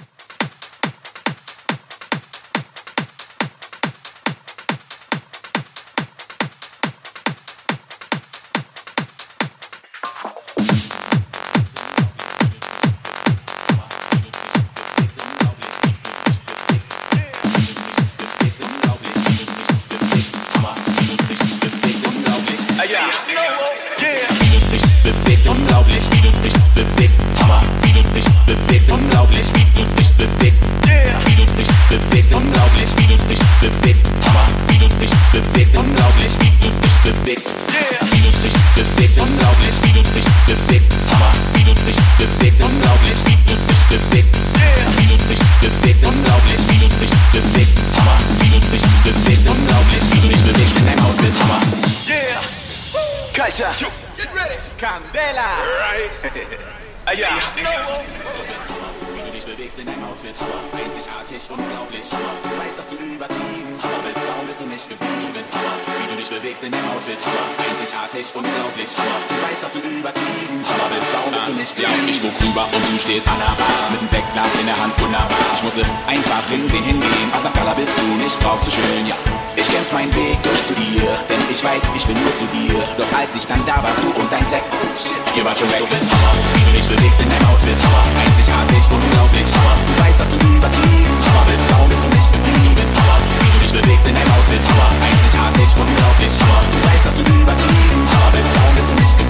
Ja, 71.65 71.89
geblieben. 71.89 72.13
ich 72.13 72.21
guck 72.21 72.37
rüber 72.45 72.69
und 72.77 72.83
du 72.93 73.01
stehst 73.01 73.25
an 73.25 73.41
der 73.41 73.57
Bar. 73.57 73.89
Mit 73.89 74.05
dem 74.05 74.09
Sektglas 74.09 74.53
in 74.61 74.69
der 74.69 74.77
Hand, 74.77 74.93
wunderbar. 75.01 75.33
Ich 75.57 75.65
musste 75.65 75.81
einfach 76.05 76.45
hinsehen, 76.53 76.85
hingehen. 76.85 77.29
Auf 77.33 77.41
der 77.41 77.49
Skala 77.57 77.73
bist 77.73 77.97
du 77.97 78.05
nicht 78.21 78.37
drauf 78.45 78.61
zu 78.61 78.69
schön, 78.69 79.09
ja. 79.09 79.17
Ich 79.57 79.65
kämpf 79.73 79.89
meinen 79.97 80.13
Weg 80.13 80.37
durch 80.43 80.61
zu 80.67 80.75
dir 80.75 81.07
Denn 81.31 81.41
ich 81.47 81.63
weiß, 81.63 81.89
ich 81.95 82.05
will 82.05 82.19
nur 82.21 82.35
zu 82.37 82.45
dir. 82.53 82.77
Doch 83.01 83.09
als 83.17 83.33
ich 83.33 83.49
dann 83.49 83.65
da 83.65 83.81
war, 83.81 83.97
du 83.97 84.13
und 84.13 84.29
dein 84.29 84.45
Sekt 84.45 84.69
Shit, 85.01 85.17
ihr 85.33 85.45
wart 85.47 85.57
schon 85.57 85.73
weg. 85.73 85.81
Du 85.81 85.89
bist 85.89 86.13
Hammer, 86.13 86.37
wie 86.53 86.65
du 86.69 86.73
dich 86.77 86.89
bewegst 86.91 87.21
in 87.25 87.33
deinem 87.33 87.49
Outfit 87.49 87.81
Hammer, 87.81 88.05
einzigartig, 88.13 88.85
unglaublich, 88.93 89.49
Hammer 89.49 89.77
Du 89.89 89.93
weißt, 90.05 90.21
dass 90.21 90.31
du 90.37 90.39
übertrieben 90.45 91.17
Hammer 91.25 91.45
bist, 91.49 91.65
warum 91.73 91.89
bist 91.89 92.05
du 92.05 92.09
nicht 92.13 92.29
geblieben 92.29 92.93
Hammer, 92.93 93.19
wie 93.41 93.49
du 93.49 93.59
dich 93.65 93.73
bewegst 93.73 94.05
in 94.05 94.13
deinem 94.13 94.33
Outfit 94.37 94.65
Hammer, 94.69 94.91
einzigartig, 95.01 95.71
unglaublich, 95.81 96.35
Hammer 96.45 96.63
Du 96.69 96.79
weißt, 96.85 97.05
dass 97.09 97.17
du 97.17 97.23
übertrieben 97.25 98.03
Hammer 98.05 98.31
bist, 98.37 98.51
warum 98.53 98.75
bist 98.77 98.89
du 98.93 98.95
nicht 99.01 99.17
geblieben 99.17 99.24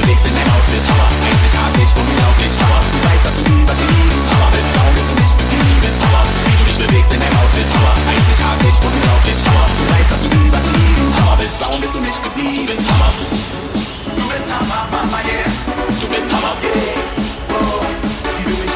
bewegst 0.00 0.26
in 0.26 0.34
deinem 0.34 0.52
Outfit 0.54 0.84
Hammer, 0.86 1.10
einzigartig, 1.26 1.88
unglaublich, 1.98 2.54
Hammer. 2.62 2.80
Du 2.86 2.98
weißt, 3.02 3.24
dass 3.26 3.34
du 3.34 3.42
übertrieben 3.50 4.22
Hammer. 4.30 4.50
Bist, 4.54 4.70
warum 4.74 4.94
bist 4.94 5.08
du 5.10 5.14
nicht 5.18 5.34
bist 5.82 5.98
Hammer, 6.02 6.24
wie 6.46 6.56
du 6.58 6.64
dich 6.70 6.78
bewegst 6.78 7.12
in 7.14 7.20
deinem 7.20 7.38
Outfit 7.42 7.68
Hammer, 7.74 7.94
einzigartig, 8.06 8.74
unglaublich, 8.78 9.38
Hammer. 9.42 9.66
Du 9.66 9.84
weißt, 9.90 10.10
dass 10.12 10.22
du 10.22 10.28
übertrieben 10.30 11.10
Hammer. 11.18 11.36
Bist, 11.38 11.56
warum 11.58 11.80
bist 11.80 11.94
du 11.94 12.00
nicht 12.00 12.20
geblieben 12.22 12.78
Hammer. 12.78 13.10
Du 13.18 14.22
bist 14.28 14.48
Hammer, 14.54 14.82
Mama, 14.90 15.18
yeah. 15.26 15.50
Du 15.98 16.06
bist 16.06 16.30
Hammer, 16.30 16.54
Wie 16.62 18.44
du 18.46 18.54
mich 18.54 18.74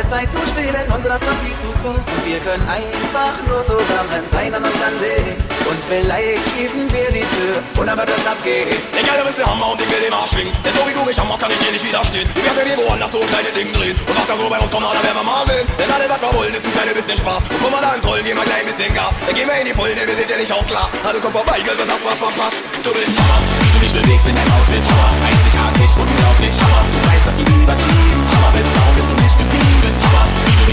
deine 0.00 0.08
Zeit 0.08 0.30
zu 0.32 0.40
stehlen, 0.46 0.84
unsere 0.88 1.18
Familie 1.20 1.56
Zukunft. 1.56 2.08
Wir 2.24 2.40
können 2.40 2.64
einfach 2.68 3.36
nur 3.48 3.62
zusammen 3.64 4.24
sein 4.32 4.52
und 4.54 4.64
uns 4.64 4.80
ansehen. 4.80 5.36
Und 5.68 5.78
vielleicht 5.88 6.40
schließen 6.50 6.88
wir 6.88 7.08
die 7.12 7.26
Tür 7.36 7.60
und 7.76 7.86
dann 7.86 7.98
wird 7.98 8.08
es 8.08 8.24
abgehen. 8.26 8.68
Egal, 8.96 9.20
du 9.20 9.24
bist 9.28 9.38
der 9.38 9.46
Hammer 9.46 9.72
und 9.72 9.80
ich 9.80 9.88
will 9.90 10.00
den 10.00 10.12
Arsch 10.12 10.32
schwingen. 10.32 10.52
Denn 10.64 10.72
so 10.72 10.82
wie 10.88 10.94
du 10.96 11.04
mich 11.04 11.18
hammerst, 11.20 11.42
kann 11.42 11.52
ich 11.52 11.60
dir 11.60 11.72
nicht 11.72 11.84
widerstehen. 11.84 12.26
Du 12.34 12.40
wirst 12.40 12.56
mir 12.56 12.64
irgendwo 12.64 12.88
anders 12.92 13.12
so 13.12 13.20
ein 13.20 13.28
kleines 13.28 13.52
Ding 13.52 13.68
drehen. 13.72 13.96
Und 14.08 14.14
mach 14.16 14.26
dann 14.26 14.38
so 14.40 14.48
bei 14.48 14.58
uns 14.58 14.70
kommen, 14.70 14.88
da 14.88 15.02
werden 15.04 15.20
wir 15.20 15.26
mal 15.26 15.44
sehen. 15.46 15.66
Denn 15.76 15.90
alle, 15.90 16.06
was 16.08 16.20
wir 16.20 16.32
wollen, 16.32 16.54
ist 16.54 16.64
ein 16.64 16.72
kleines 16.72 16.94
bisschen 16.96 17.18
Spaß. 17.20 17.42
Und 17.50 17.60
komm 17.60 17.72
mal 17.72 17.82
da 17.84 17.92
ins 17.94 18.06
Rollen, 18.06 18.24
geh 18.24 18.34
mal 18.34 18.46
gleich 18.48 18.64
ein 18.64 18.70
bisschen 18.72 18.92
Gas. 18.96 19.12
Dann 19.26 19.34
gehen 19.36 19.48
wir 19.48 19.56
in 19.60 19.66
die 19.68 19.76
denn 19.76 20.06
wir 20.08 20.16
sind 20.16 20.30
ja 20.30 20.38
nicht 20.40 20.52
auf 20.52 20.64
Glas. 20.64 20.90
Also 21.04 21.20
komm 21.20 21.32
vorbei, 21.32 21.60
Girl, 21.60 21.76
das 21.76 21.88
hast 21.92 22.02
was 22.04 22.18
verpasst. 22.18 22.58
Du 22.80 22.90
bist 22.96 23.14
Hammer. 23.20 23.38
Wie 23.60 23.70
du 23.74 23.78
dich 23.84 23.94
bewegst 24.00 24.26
in 24.26 24.34
deinem 24.34 24.52
Outfit, 24.56 24.80
Hammer. 24.80 25.10
Einzigartig, 25.28 25.90
unglaublich, 25.92 26.54
Hammer. 26.56 26.82
Du 26.88 26.98
weißt, 27.04 27.24
dass 27.28 27.36
du 27.36 27.44
übertrieben, 27.44 28.19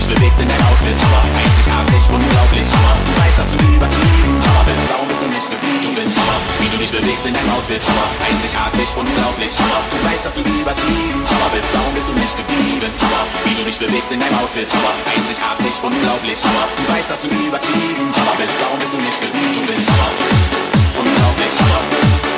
dich 0.08 0.16
bewegst 0.16 0.40
in 0.40 0.48
deinem 0.48 0.68
Outfit, 0.68 0.96
Hammer. 0.96 1.24
Einzigartig, 1.36 2.04
unglaublich, 2.08 2.68
Hammer. 2.72 2.96
Du 3.04 3.12
weißt, 3.20 3.38
dass 3.38 3.50
du 3.52 3.58
übertrieben, 3.60 4.36
Hammer 4.40 4.64
bist. 4.64 4.84
Warum 4.88 5.08
bist 5.08 5.22
du 5.22 5.28
nicht 5.28 5.50
geblieben, 5.52 5.84
du 5.84 5.92
bist 6.00 6.16
Hammer. 6.16 6.40
Wie 6.60 6.70
du 6.72 6.78
dich 6.78 6.92
bewegst 6.92 7.26
in 7.26 7.34
deinem 7.34 7.52
Outfit, 7.52 7.82
Hammer. 7.84 8.08
Einzigartig, 8.24 8.88
unglaublich, 8.96 9.54
Hammer. 9.60 9.82
Du 9.92 9.98
weißt, 10.08 10.24
dass 10.24 10.34
du 10.34 10.42
übertrieben, 10.42 11.22
Hammer 11.28 11.50
bist. 11.52 11.70
Warum 11.76 11.94
bist 11.94 12.08
du 12.08 12.14
nicht 12.16 12.36
geblieben, 12.40 12.88
Hammer. 12.88 13.24
Wie 13.44 13.56
du 13.56 13.64
dich 13.68 13.80
bewegst 13.80 14.12
in 14.12 14.20
deinem 14.20 14.38
Outfit, 14.40 14.70
Hammer. 14.72 14.94
Einzigartig, 15.12 15.76
unglaublich, 15.84 16.40
Hammer. 16.40 16.66
Du 16.72 16.84
weißt, 16.88 17.10
dass 17.12 17.22
du 17.22 17.28
übertrieben, 17.28 18.08
Hammer 18.16 18.36
bist. 18.40 18.56
Warum 18.64 18.80
bist 18.80 18.94
du 18.94 19.00
nicht 19.04 19.20
geblieben, 19.20 19.60
du 19.60 19.68
bist 19.68 19.88
Hammer. 19.92 20.12
Unglaublich. 21.04 21.54
Hammer. 21.60 22.37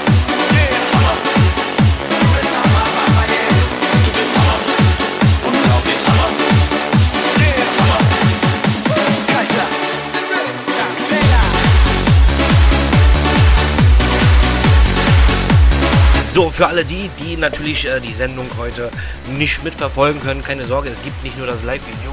So, 16.31 16.51
für 16.51 16.67
alle 16.67 16.85
die, 16.85 17.09
die 17.19 17.37
natürlich 17.37 17.87
äh, 17.87 17.99
die 17.99 18.13
Sendung 18.13 18.45
heute 18.59 18.91
nicht 19.37 19.63
mitverfolgen 19.63 20.21
können, 20.21 20.43
keine 20.43 20.65
Sorge, 20.65 20.89
es 20.89 21.01
gibt 21.01 21.23
nicht 21.23 21.37
nur 21.39 21.47
das 21.47 21.63
Live-Video, 21.63 22.11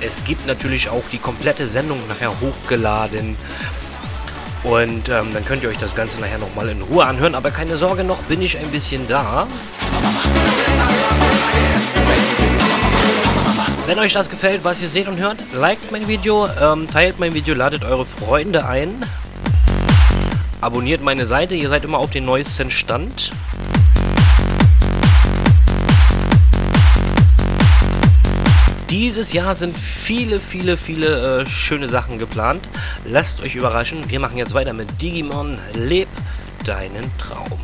es 0.00 0.24
gibt 0.24 0.46
natürlich 0.46 0.88
auch 0.88 1.02
die 1.12 1.18
komplette 1.18 1.68
Sendung 1.68 1.98
nachher 2.08 2.32
hochgeladen. 2.40 3.36
Und 4.64 5.08
ähm, 5.10 5.34
dann 5.34 5.44
könnt 5.44 5.62
ihr 5.62 5.68
euch 5.68 5.78
das 5.78 5.94
Ganze 5.94 6.18
nachher 6.18 6.38
nochmal 6.38 6.70
in 6.70 6.80
Ruhe 6.80 7.04
anhören. 7.04 7.34
Aber 7.34 7.50
keine 7.50 7.76
Sorge, 7.76 8.04
noch 8.04 8.18
bin 8.22 8.40
ich 8.40 8.58
ein 8.58 8.70
bisschen 8.70 9.06
da. 9.06 9.46
Wenn 13.86 13.98
euch 13.98 14.14
das 14.14 14.30
gefällt, 14.30 14.64
was 14.64 14.82
ihr 14.82 14.88
seht 14.88 15.08
und 15.08 15.18
hört, 15.18 15.38
liked 15.52 15.92
mein 15.92 16.08
Video, 16.08 16.48
ähm, 16.60 16.88
teilt 16.90 17.20
mein 17.20 17.34
Video, 17.34 17.54
ladet 17.54 17.84
eure 17.84 18.06
Freunde 18.06 18.66
ein. 18.66 19.04
Abonniert 20.60 21.02
meine 21.02 21.24
Seite, 21.24 21.54
ihr 21.54 21.68
seid 21.68 21.84
immer 21.84 21.98
auf 21.98 22.10
den 22.10 22.24
neuesten 22.24 22.72
Stand. 22.72 23.30
Dieses 28.90 29.32
Jahr 29.32 29.54
sind 29.54 29.78
viele, 29.78 30.40
viele, 30.40 30.76
viele 30.76 31.42
äh, 31.42 31.46
schöne 31.46 31.88
Sachen 31.88 32.18
geplant. 32.18 32.66
Lasst 33.04 33.40
euch 33.40 33.54
überraschen. 33.54 34.10
Wir 34.10 34.18
machen 34.18 34.36
jetzt 34.36 34.54
weiter 34.54 34.72
mit 34.72 35.00
Digimon. 35.00 35.58
Leb 35.74 36.08
deinen 36.64 37.08
Traum. 37.18 37.60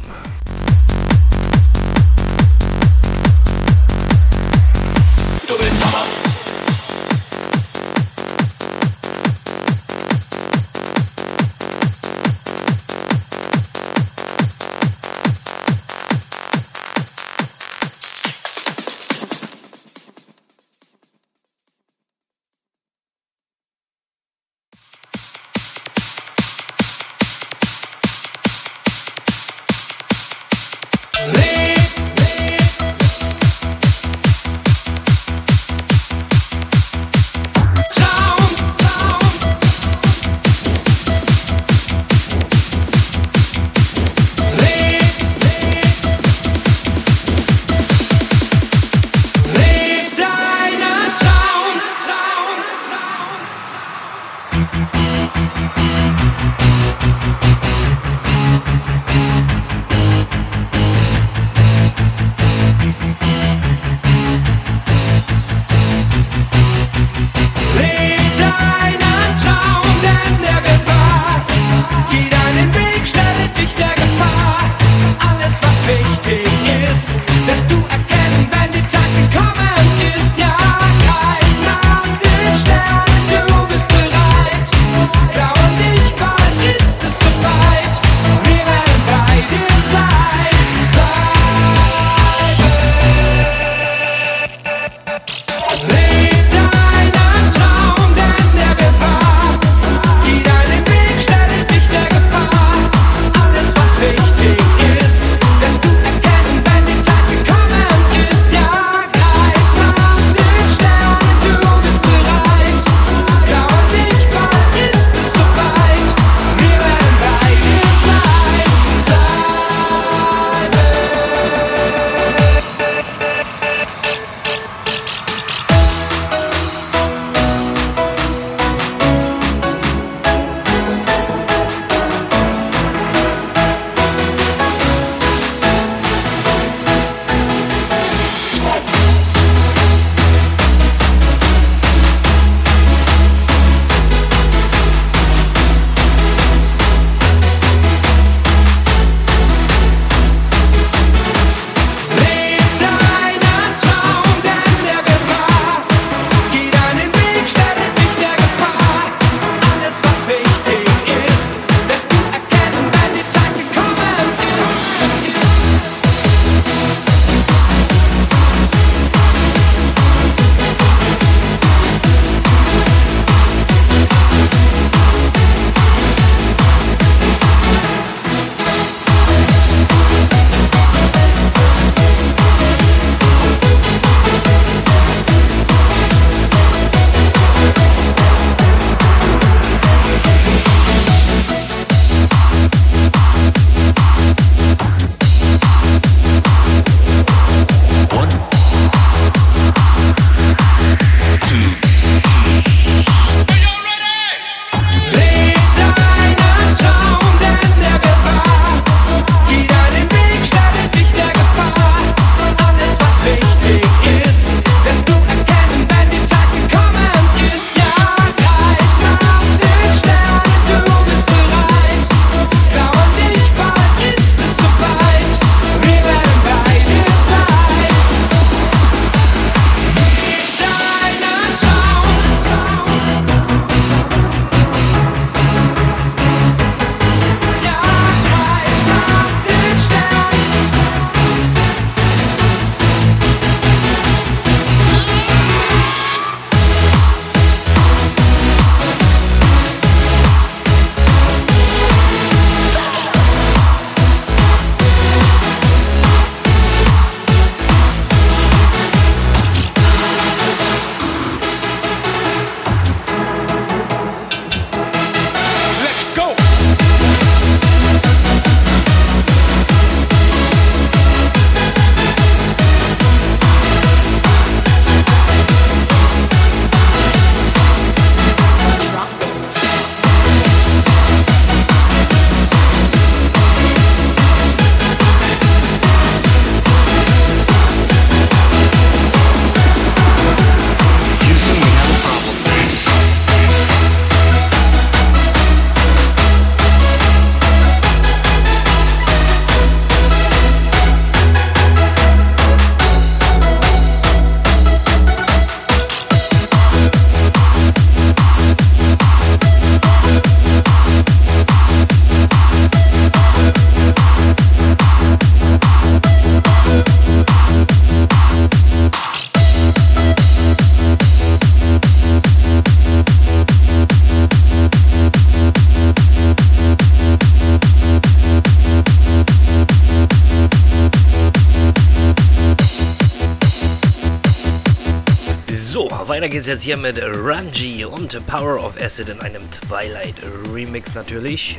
Weiter 336.25 336.33
geht's 336.33 336.47
jetzt 336.47 336.63
hier 336.63 336.79
mit 336.79 336.99
Ranji 337.03 337.85
und 337.85 338.27
Power 338.27 338.65
of 338.65 338.81
Acid 338.81 339.11
in 339.11 339.21
einem 339.21 339.43
Twilight 339.51 340.15
Remix 340.51 340.95
natürlich. 340.95 341.59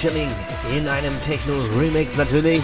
Schilling 0.00 0.30
in 0.74 0.88
einem 0.88 1.12
Techno-Remix 1.26 2.16
natürlich. 2.16 2.59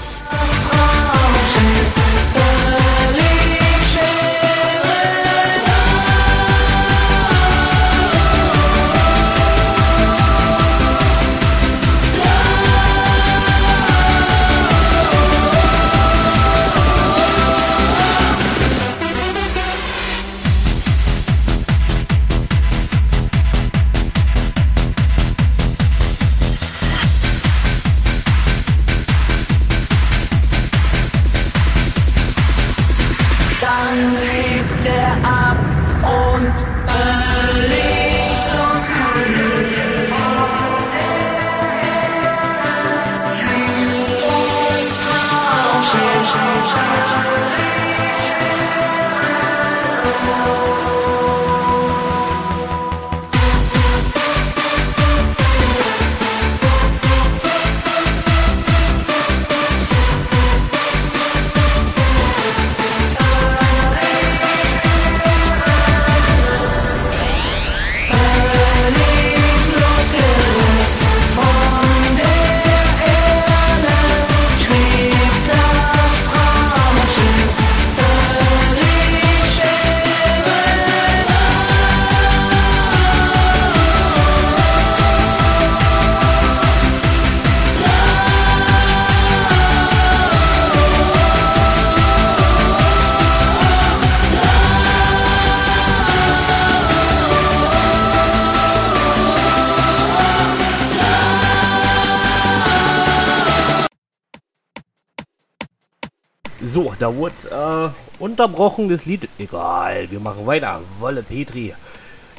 ununterbrochen 108.37 108.89
Lied. 109.07 109.29
Egal, 109.39 110.11
wir 110.11 110.21
machen 110.21 110.47
weiter. 110.47 110.81
Wolle 110.99 111.23
Petri, 111.23 111.75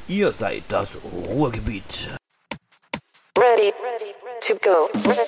ihr 0.07 0.31
seid 0.31 0.63
das 0.69 0.97
Ruhrgebiet. 1.27 2.09
Ready, 3.37 3.73
ready, 3.83 4.13
ready 4.23 4.39
to 4.41 4.55
go. 4.63 4.89
Ready. 5.09 5.26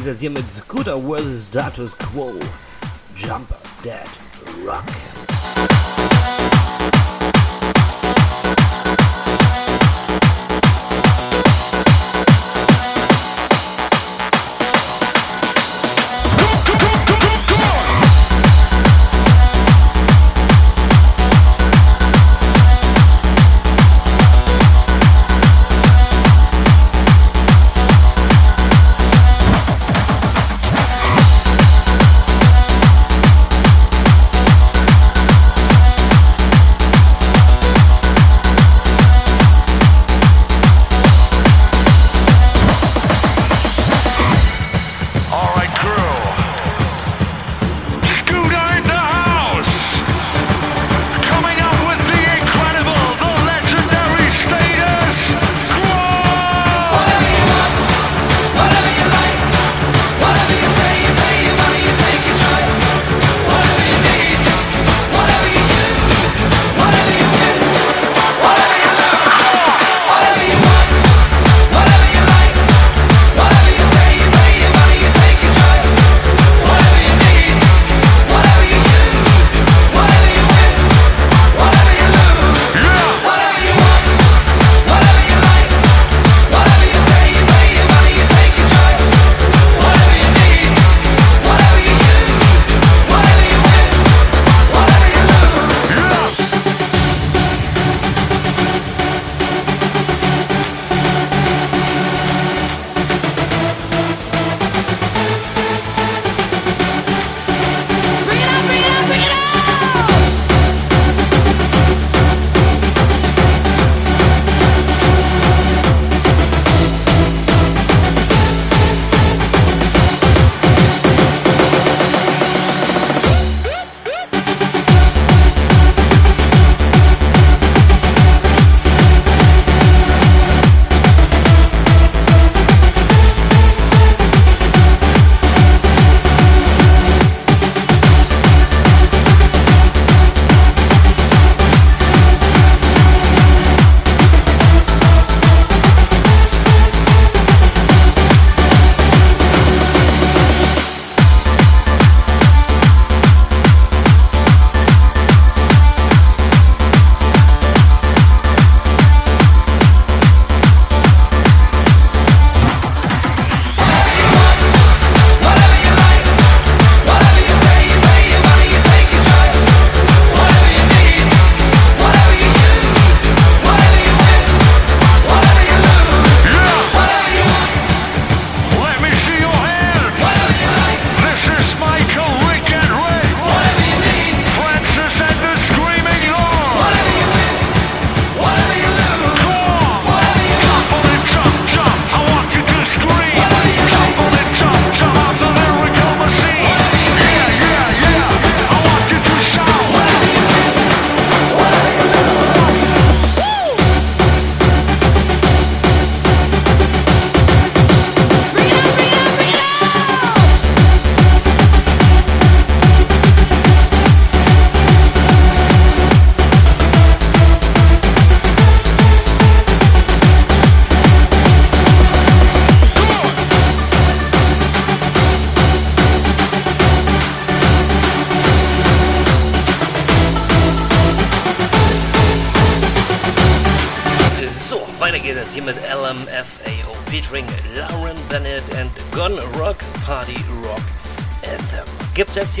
Geht's 0.00 0.12
jetzt 0.12 0.20
hier 0.20 0.30
mit 0.30 0.50
Scooter 0.50 0.98
vs. 0.98 1.48
Status 1.48 1.92
Quo. 1.98 2.32
Jumper, 3.16 3.58
Dead, 3.84 4.08
Rock. 4.66 5.09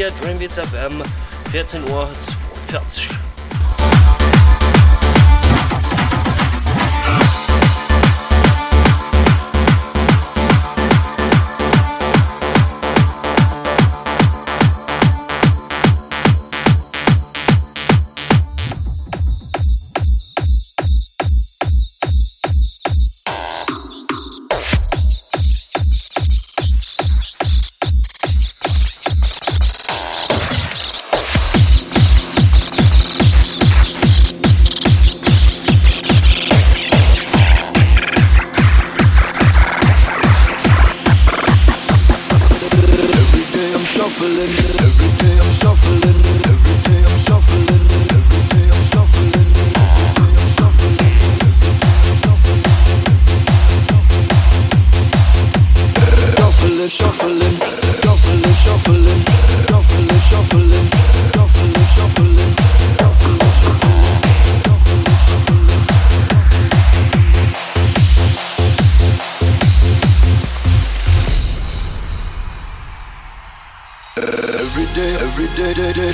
hier 0.00 0.10
Dreambeats 0.22 0.54
FM, 0.54 1.02
14 1.50 1.84
Uhr 1.90 2.08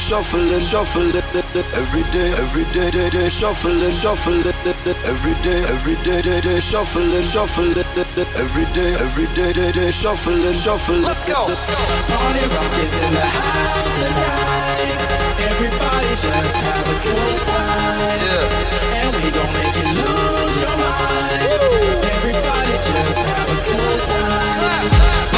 shuffle 0.06 0.52
it, 0.54 0.62
shuffle 0.62 1.02
every 1.74 2.02
day, 2.14 2.30
every 2.38 2.62
day, 2.70 2.90
day, 2.92 3.10
day, 3.10 3.28
shuffle 3.28 3.82
it, 3.82 3.90
shuffle 3.90 4.38
every 5.02 5.34
day, 5.42 5.64
every 5.66 5.96
day, 6.06 6.22
day, 6.22 6.40
day, 6.40 6.60
shuffle 6.60 7.02
it, 7.12 7.24
shuffle 7.24 7.74
every 8.38 8.64
day, 8.70 8.94
every 9.02 9.26
day, 9.34 9.52
day, 9.52 9.72
day, 9.72 9.90
shuffle 9.90 10.44
it, 10.46 10.54
shuffle. 10.54 10.94
Let's 11.02 11.24
go. 11.26 11.34
Party 11.34 12.46
rock 12.54 12.74
is 12.86 12.94
in 13.02 13.12
the 13.14 13.26
house 13.34 13.94
tonight. 13.98 14.94
Everybody 15.42 16.10
just 16.14 16.56
have 16.62 16.86
a 16.86 16.96
good 17.02 17.38
time. 17.50 18.22
Yeah. 18.22 19.02
And 19.02 19.10
we 19.10 19.30
gon' 19.34 19.52
make 19.58 19.74
you 19.74 19.90
lose 19.90 20.54
your 20.62 20.76
mind. 20.86 21.50
Woo. 21.50 21.98
Everybody 22.14 22.78
just 22.78 23.26
have 23.26 23.50
a 23.50 23.58
good 23.58 24.00
time. 24.06 24.54
Clap, 24.62 24.86
clap. 24.86 25.35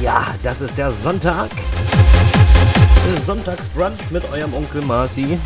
Ja, 0.00 0.26
das 0.44 0.60
ist 0.60 0.78
der 0.78 0.92
Sonntag. 0.92 1.50
Sonntagsbrunch 3.26 4.10
mit 4.10 4.22
eurem 4.32 4.54
Onkel 4.54 4.82
Marci. 4.82 5.38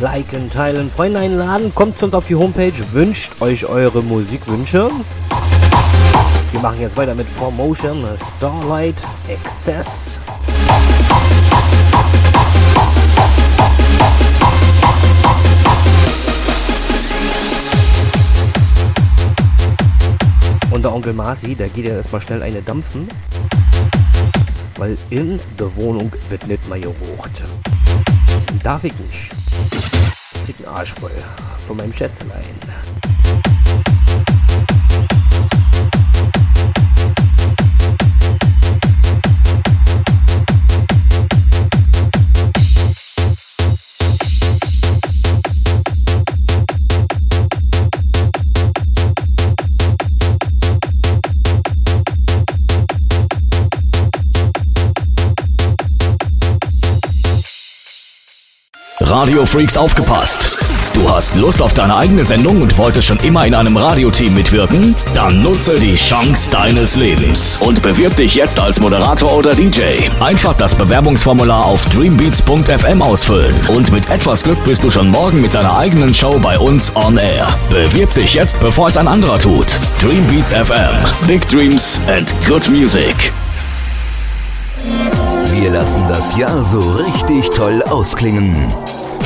Liken, 0.00 0.48
teilen, 0.48 0.92
Freunde 0.92 1.18
einladen, 1.18 1.74
kommt 1.74 1.98
zu 1.98 2.04
uns 2.04 2.14
auf 2.14 2.28
die 2.28 2.36
Homepage, 2.36 2.72
wünscht 2.92 3.32
euch 3.40 3.66
eure 3.66 4.00
Musikwünsche. 4.00 4.90
Wir 6.52 6.60
machen 6.60 6.80
jetzt 6.80 6.96
weiter 6.96 7.16
mit 7.16 7.28
Formotion, 7.28 8.04
Starlight, 8.36 9.04
Excess. 9.26 10.20
Und 20.78 20.84
der 20.84 20.94
Onkel 20.94 21.12
Marci, 21.12 21.56
der 21.56 21.68
geht 21.70 21.86
ja 21.86 21.94
erstmal 21.94 22.20
schnell 22.20 22.40
eine 22.40 22.62
dampfen. 22.62 23.08
Weil 24.76 24.96
in 25.10 25.40
der 25.58 25.74
Wohnung 25.74 26.12
wird 26.28 26.46
nicht 26.46 26.68
mal 26.68 26.80
gerucht. 26.80 27.42
Darf 28.62 28.84
ich 28.84 28.92
nicht. 28.96 29.32
Ich 30.34 30.44
krieg 30.44 30.56
einen 30.58 30.76
Arsch 30.76 30.92
voll 30.92 31.10
von 31.66 31.78
meinem 31.78 31.92
Schätzelein. 31.92 32.44
Radio 59.08 59.46
Freaks 59.46 59.78
aufgepasst. 59.78 60.50
Du 60.92 61.10
hast 61.10 61.34
Lust 61.34 61.62
auf 61.62 61.72
deine 61.72 61.96
eigene 61.96 62.26
Sendung 62.26 62.60
und 62.60 62.76
wolltest 62.76 63.08
schon 63.08 63.16
immer 63.20 63.46
in 63.46 63.54
einem 63.54 63.74
Radioteam 63.74 64.34
mitwirken? 64.34 64.94
Dann 65.14 65.40
nutze 65.42 65.76
die 65.76 65.94
Chance 65.94 66.50
deines 66.50 66.94
Lebens 66.94 67.56
und 67.62 67.80
bewirb 67.80 68.16
dich 68.16 68.34
jetzt 68.34 68.60
als 68.60 68.80
Moderator 68.80 69.34
oder 69.34 69.54
DJ. 69.54 69.80
Einfach 70.20 70.52
das 70.54 70.74
Bewerbungsformular 70.74 71.64
auf 71.64 71.86
dreambeats.fm 71.86 73.00
ausfüllen 73.00 73.54
und 73.68 73.90
mit 73.92 74.10
etwas 74.10 74.42
Glück 74.42 74.62
bist 74.64 74.84
du 74.84 74.90
schon 74.90 75.10
morgen 75.10 75.40
mit 75.40 75.54
deiner 75.54 75.78
eigenen 75.78 76.12
Show 76.12 76.38
bei 76.38 76.58
uns 76.58 76.94
on 76.94 77.16
air. 77.16 77.46
Bewirb 77.70 78.12
dich 78.12 78.34
jetzt, 78.34 78.60
bevor 78.60 78.88
es 78.88 78.98
ein 78.98 79.08
anderer 79.08 79.38
tut. 79.38 79.68
Dreambeats 80.02 80.52
FM. 80.52 80.98
Big 81.26 81.48
Dreams 81.48 81.98
and 82.08 82.34
good 82.46 82.68
music. 82.68 83.32
Wir 85.50 85.70
lassen 85.70 86.06
das 86.08 86.36
Jahr 86.36 86.62
so 86.62 86.78
richtig 86.78 87.48
toll 87.50 87.82
ausklingen. 87.82 88.72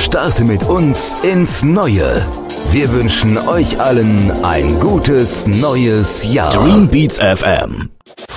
Starte 0.03 0.45
mit 0.45 0.63
uns 0.65 1.17
ins 1.23 1.63
Neue. 1.63 2.27
Wir 2.71 2.91
wünschen 2.93 3.39
euch 3.39 3.81
allen 3.81 4.31
ein 4.45 4.79
gutes 4.81 5.47
neues 5.47 6.25
Jahr. 6.33 6.51
Dream 6.53 6.89
Beats 6.89 7.19
FM. 7.19 7.89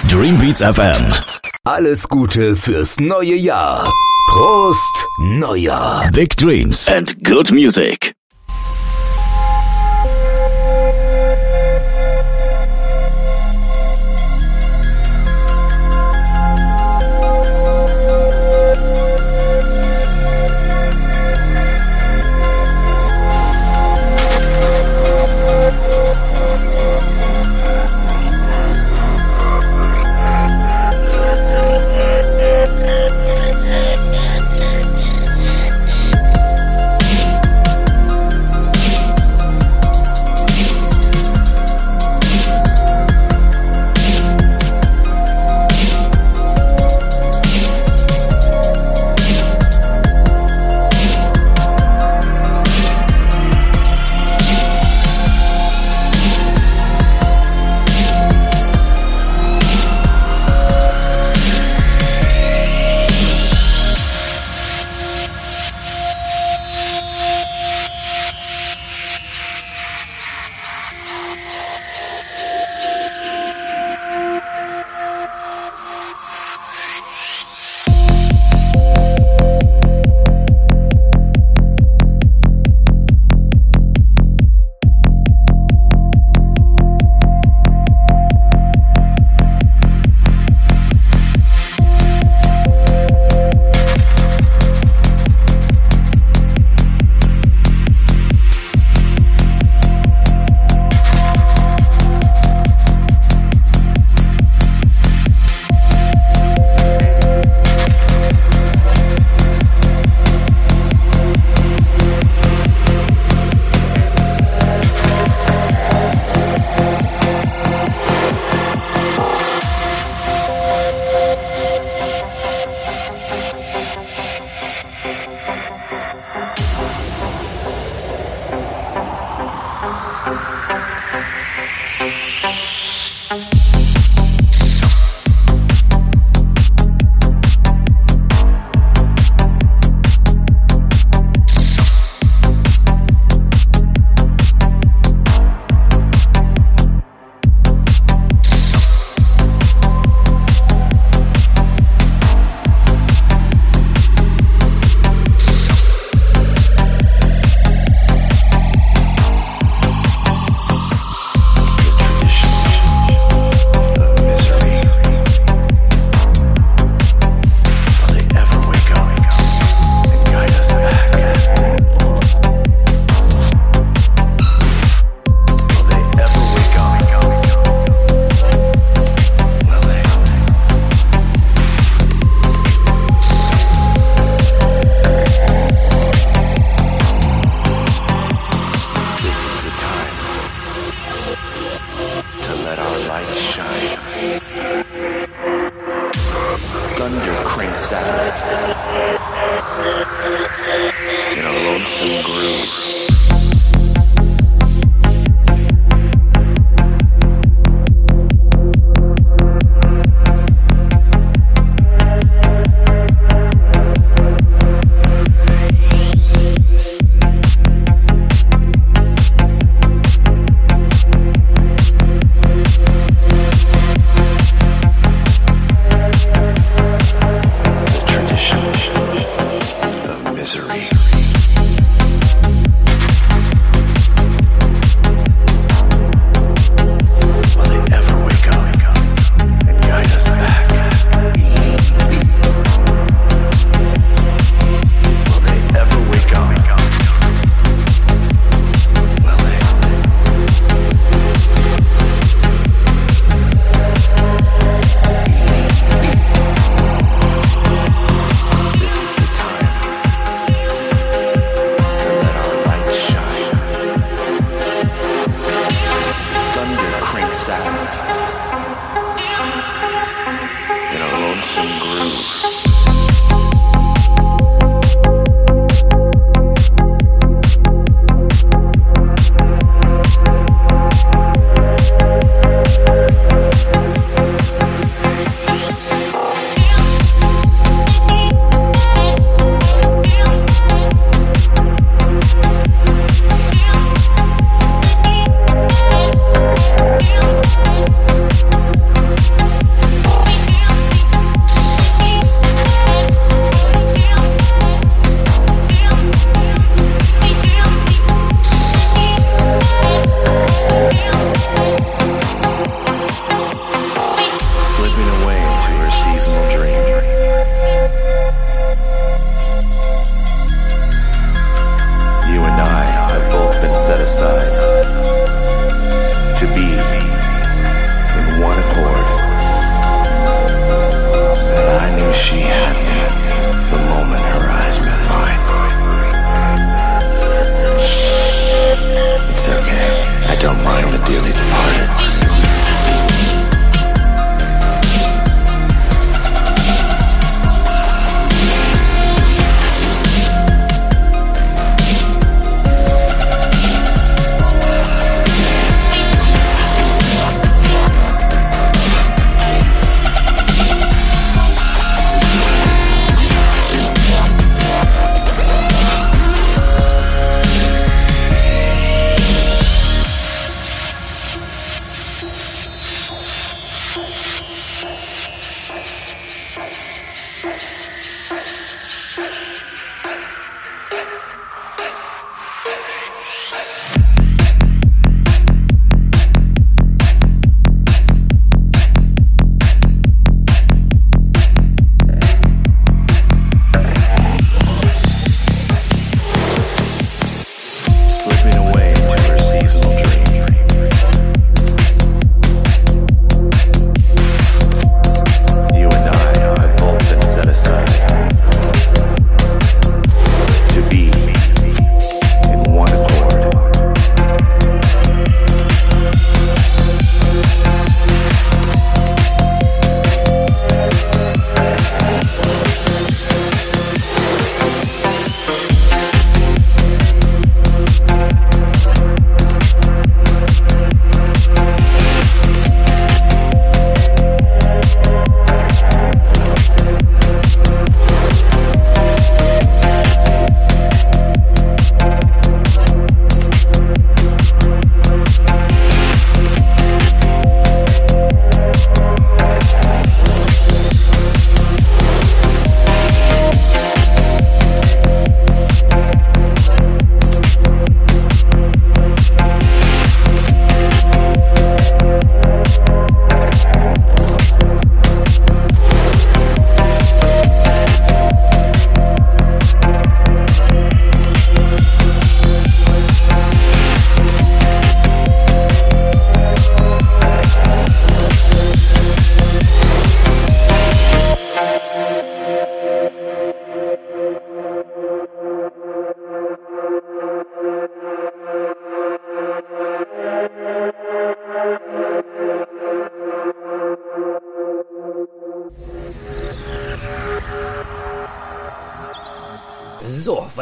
Dream 0.10 0.38
Beats 0.38 0.62
FM. 0.62 1.10
Alles 1.64 2.08
Gute 2.08 2.56
fürs 2.56 3.00
neue 3.00 3.36
Jahr. 3.36 3.90
Prost, 4.30 5.08
Neujahr. 5.20 6.10
Big 6.12 6.36
Dreams 6.38 6.88
and 6.88 7.16
good 7.24 7.52
music. 7.52 8.14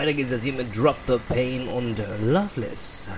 Weiter 0.04 0.14
geht's 0.16 0.32
jetzt 0.32 0.44
hier 0.44 0.52
mit 0.52 0.76
Drop 0.76 0.98
the 1.08 1.18
Pain 1.30 1.66
und 1.70 1.96
Loveless. 2.26 3.10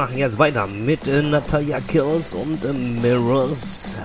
machen 0.00 0.16
jetzt 0.16 0.38
weiter 0.38 0.66
mit 0.66 1.08
äh, 1.08 1.20
Natalia 1.20 1.78
Kills 1.78 2.32
und 2.32 2.64
äh, 2.64 2.72
Mirrors. 2.72 3.96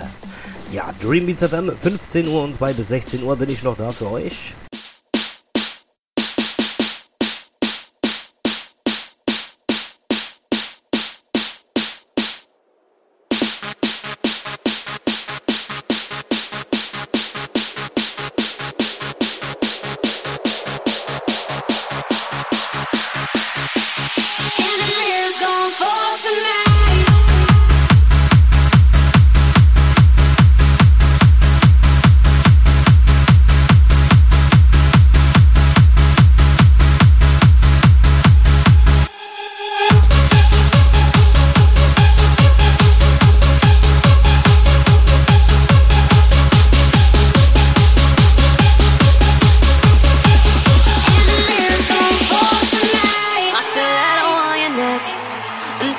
Ja, 0.74 0.94
Dream 1.02 1.26
Beats 1.26 1.42
FM, 1.42 1.72
15 1.80 2.28
Uhr 2.28 2.44
und 2.44 2.54
2 2.54 2.74
bis 2.74 2.90
16 2.90 3.24
Uhr 3.24 3.38
bin 3.38 3.50
ich 3.50 3.64
noch 3.64 3.78
da 3.78 3.92
für 3.92 4.12
euch. 4.12 4.54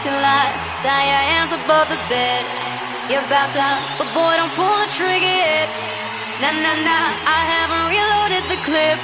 acting 0.07 0.23
like 0.23 0.67
Tie 0.83 1.07
your 1.09 1.25
hands 1.33 1.53
above 1.53 1.89
the 1.89 1.99
bed. 2.09 2.45
You're 3.11 3.25
about 3.27 3.51
to, 3.55 3.67
but 3.99 4.07
boy 4.15 4.37
don't 4.37 4.53
pull 4.55 4.77
the 4.85 4.89
trigger 4.93 5.25
yet. 5.25 5.69
Nah, 6.41 6.53
nah, 6.53 6.77
nah, 6.85 7.07
I 7.25 7.41
haven't 7.55 7.87
reloaded 7.91 8.45
the 8.51 8.59
clip. 8.63 8.99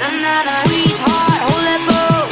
Nah, 0.00 0.22
nah, 0.22 0.42
nah, 0.46 0.64
squeeze 0.64 0.98
hard, 1.00 1.40
hold 1.42 1.64
that 1.66 1.82
bow. 1.88 2.31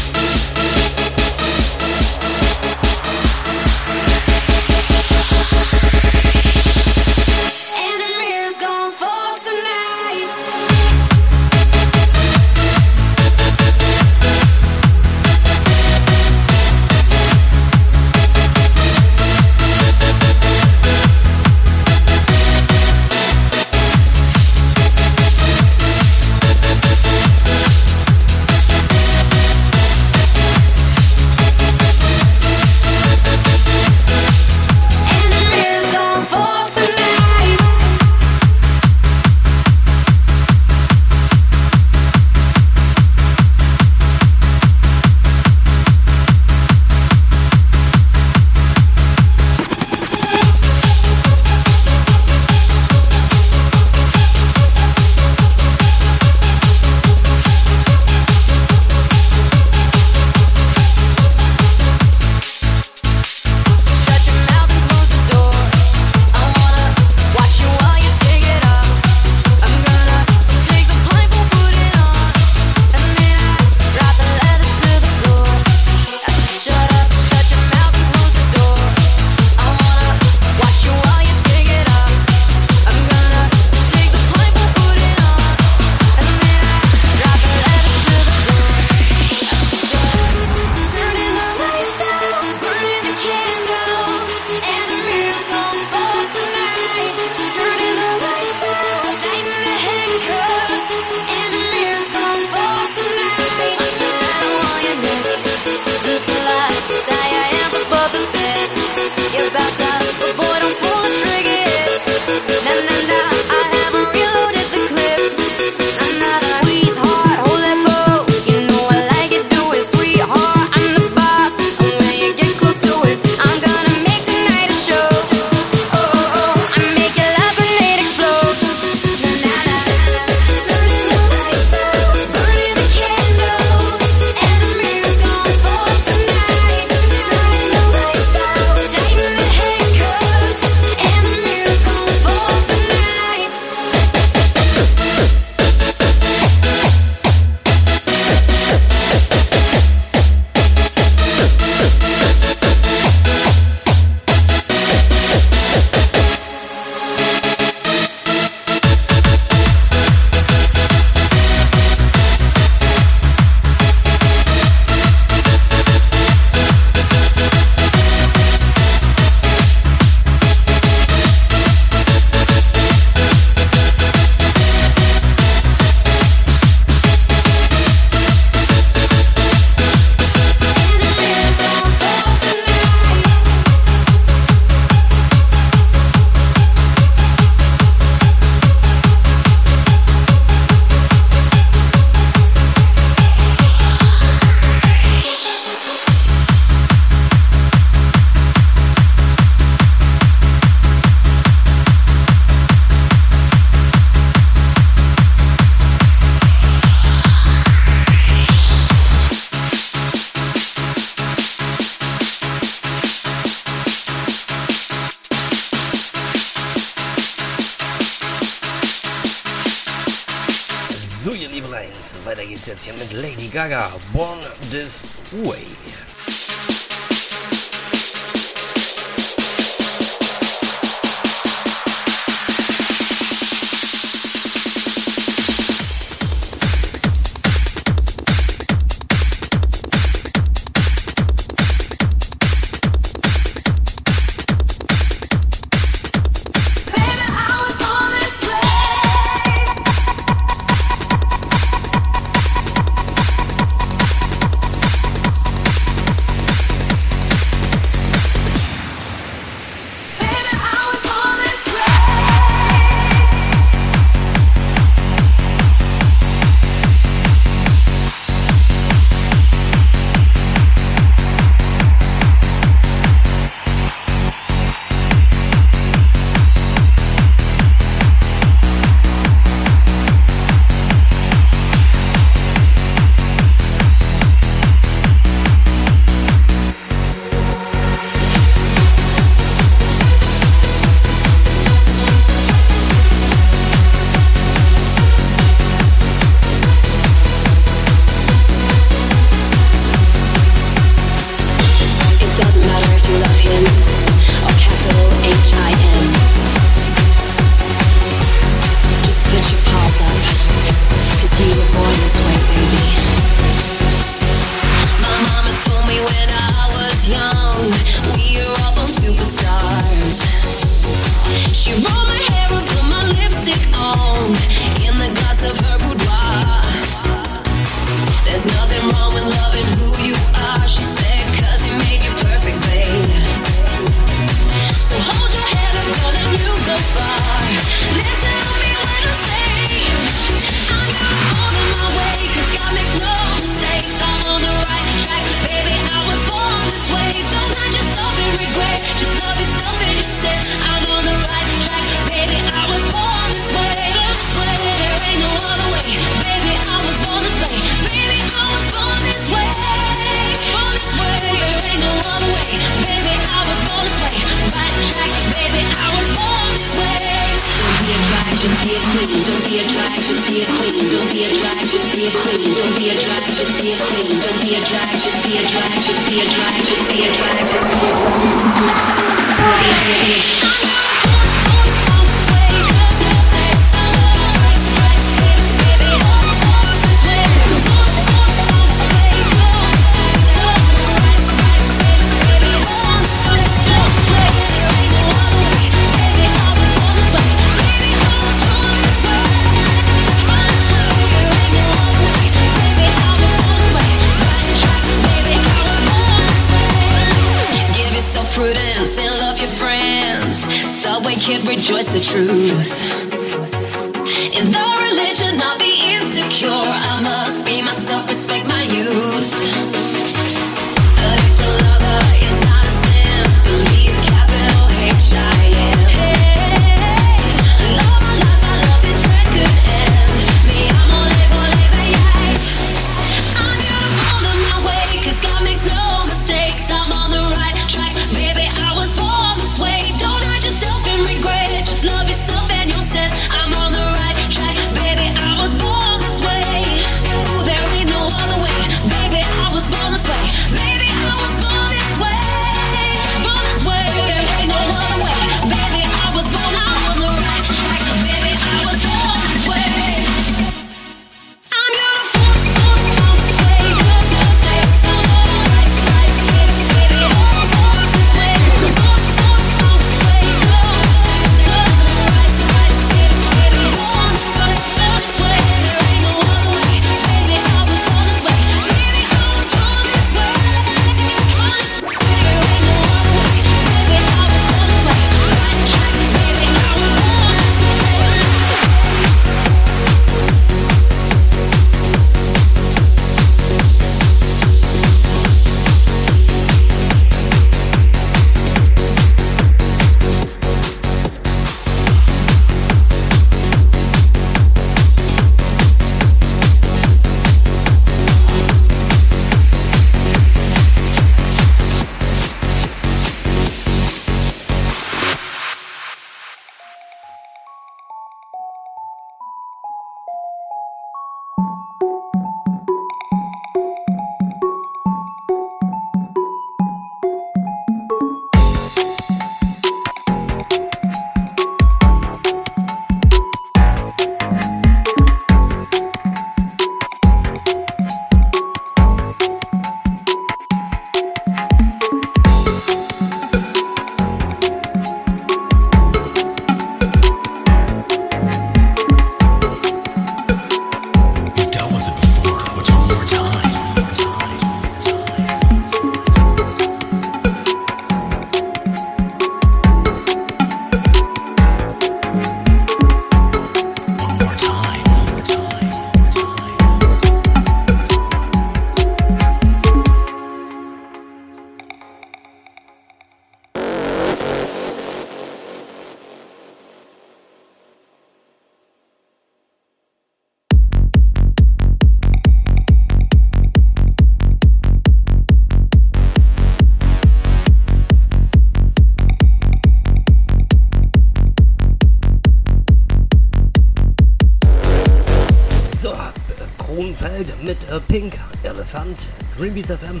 mit 597.44 597.70
äh, 597.70 597.80
Pink, 597.88 598.18
Elephant, 598.42 599.06
Dreambeats 599.36 599.70
FM. 599.70 600.00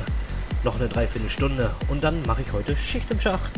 Noch 0.62 0.80
eine 0.80 0.88
Dreiviertelstunde 0.88 1.70
und 1.88 2.02
dann 2.02 2.22
mache 2.26 2.42
ich 2.42 2.52
heute 2.52 2.74
Schicht 2.76 3.10
im 3.10 3.20
Schacht. 3.20 3.50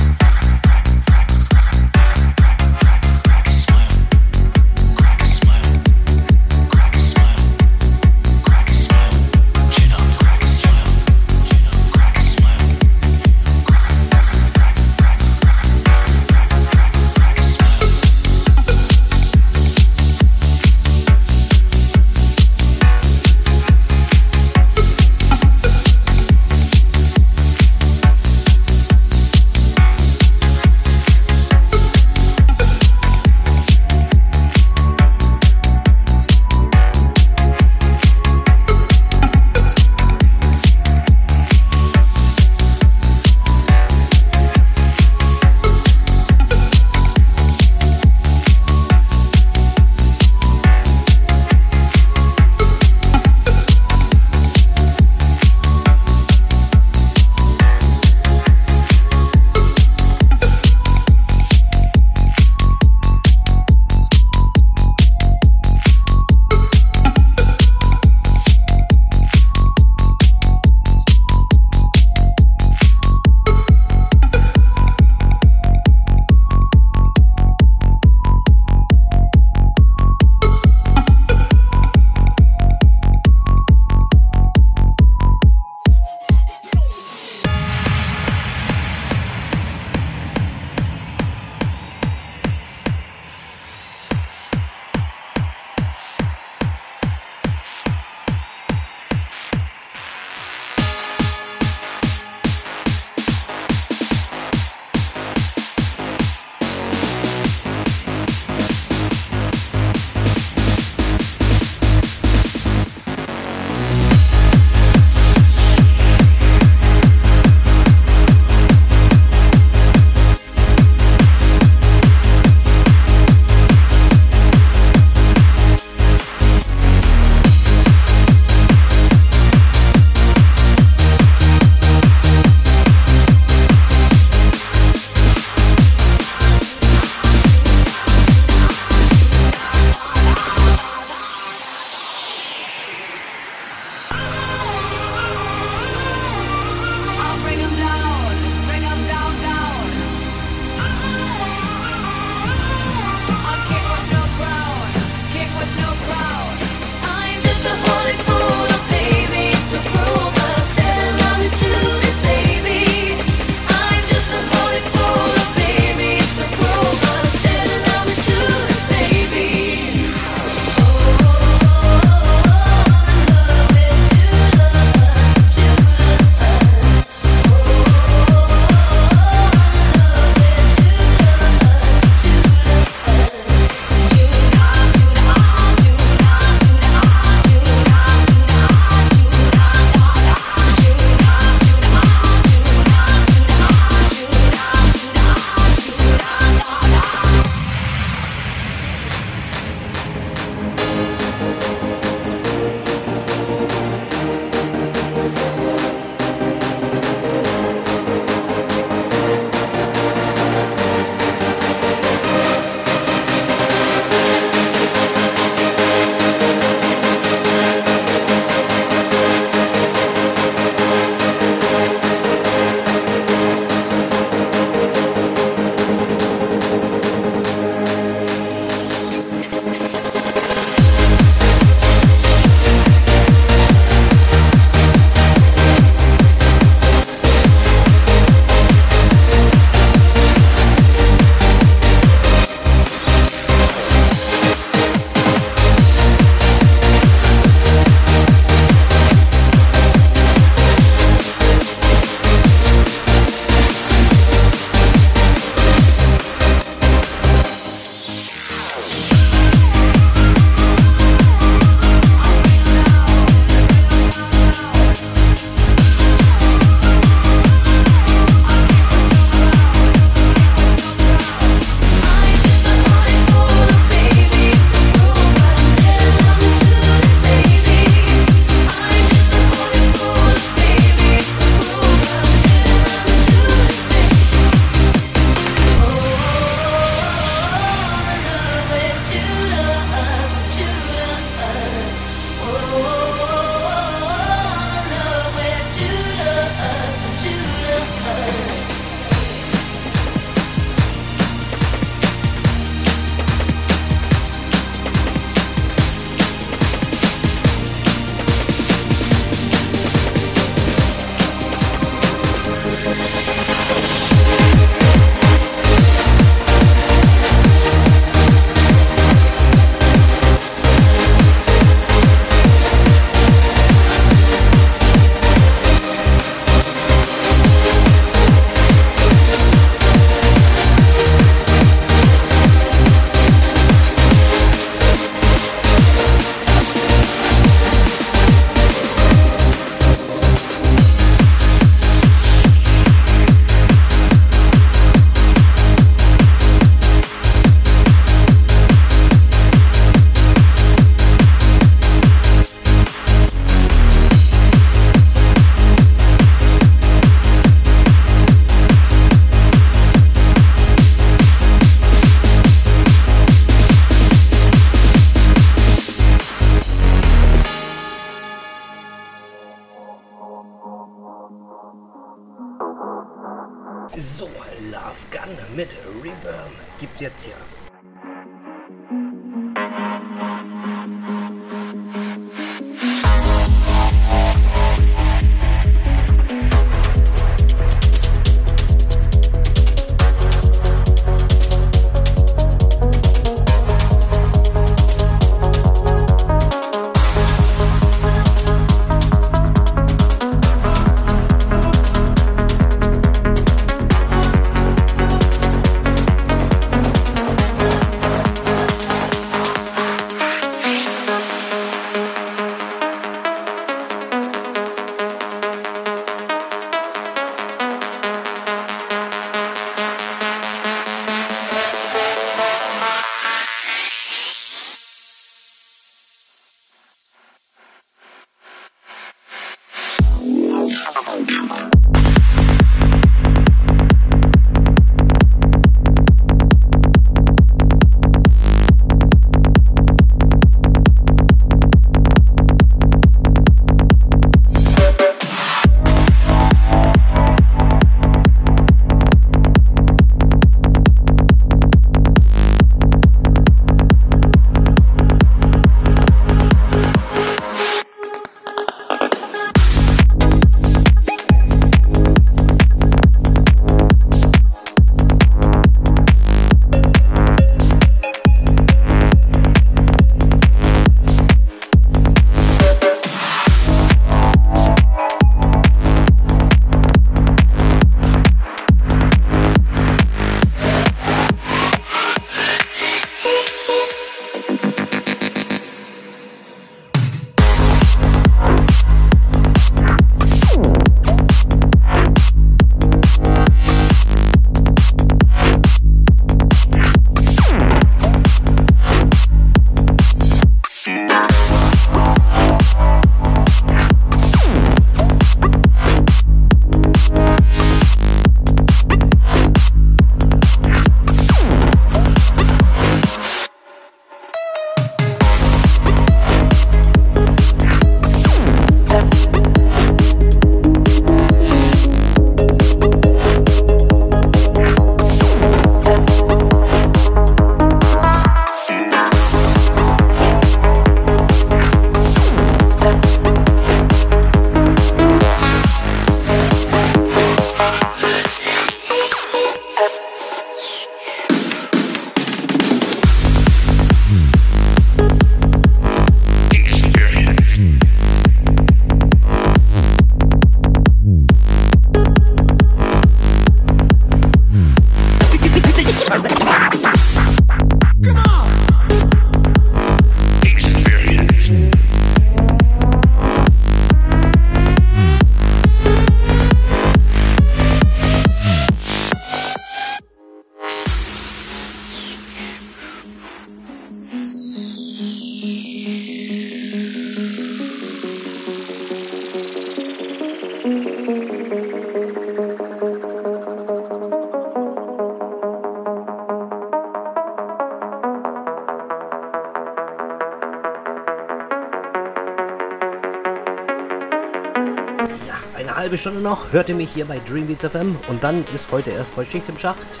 Stunde 595.98 596.20
noch 596.20 596.52
hört 596.52 596.68
ihr 596.68 596.74
mich 596.74 596.92
hier 596.92 597.06
bei 597.06 597.20
Dreambeats 597.28 597.64
FM 597.66 597.96
und 598.08 598.22
dann 598.22 598.44
ist 598.54 598.70
heute 598.70 598.90
erst 598.90 599.16
mal 599.16 599.26
Schicht 599.26 599.48
im 599.48 599.58
Schacht. 599.58 600.00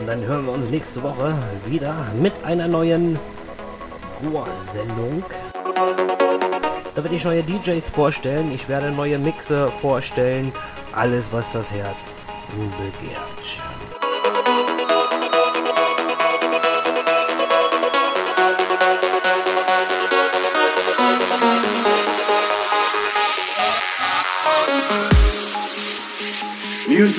Und 0.00 0.06
dann 0.06 0.24
hören 0.24 0.46
wir 0.46 0.52
uns 0.52 0.68
nächste 0.68 1.02
Woche 1.02 1.34
wieder 1.66 1.94
mit 2.20 2.32
einer 2.44 2.66
neuen 2.66 3.18
Goa-Sendung. 4.22 5.24
Da 6.94 7.04
werde 7.04 7.14
ich 7.14 7.24
neue 7.24 7.44
DJs 7.44 7.88
vorstellen, 7.90 8.52
ich 8.52 8.68
werde 8.68 8.90
neue 8.90 9.18
Mixe 9.18 9.70
vorstellen, 9.80 10.52
alles 10.92 11.32
was 11.32 11.52
das 11.52 11.72
Herz 11.72 12.12
begehrt. 12.50 13.37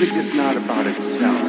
Music 0.00 0.16
is 0.16 0.34
not 0.34 0.56
about 0.56 0.86
itself. 0.86 1.39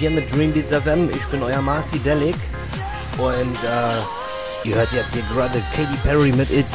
hier 0.00 0.10
mit 0.10 0.34
Dream 0.34 0.50
Beats 0.52 0.72
FM. 0.72 1.10
Ich 1.10 1.26
bin 1.26 1.42
euer 1.42 1.60
Marci 1.60 1.98
Delic 1.98 2.34
und 3.18 3.28
äh, 3.28 4.66
ihr 4.68 4.74
hört 4.74 4.90
jetzt 4.92 5.12
hier 5.12 5.22
gerade 5.30 5.62
Katy 5.76 5.94
Perry 6.02 6.32
mit 6.32 6.50
E.T. 6.50 6.66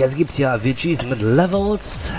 jetzt 0.00 0.16
gibt's 0.16 0.38
ja 0.38 0.54
Aviciis 0.54 1.04
mit 1.04 1.20
Levels. 1.20 2.12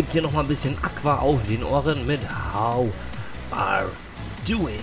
Jetzt 0.00 0.06
gibt's 0.06 0.12
hier 0.14 0.22
noch 0.22 0.32
mal 0.32 0.40
ein 0.40 0.48
bisschen 0.48 0.74
Aqua 0.80 1.18
auf 1.18 1.46
den 1.46 1.62
Ohren 1.62 2.06
mit 2.06 2.20
How 2.54 2.88
Are 3.50 3.90
Doing. 4.48 4.80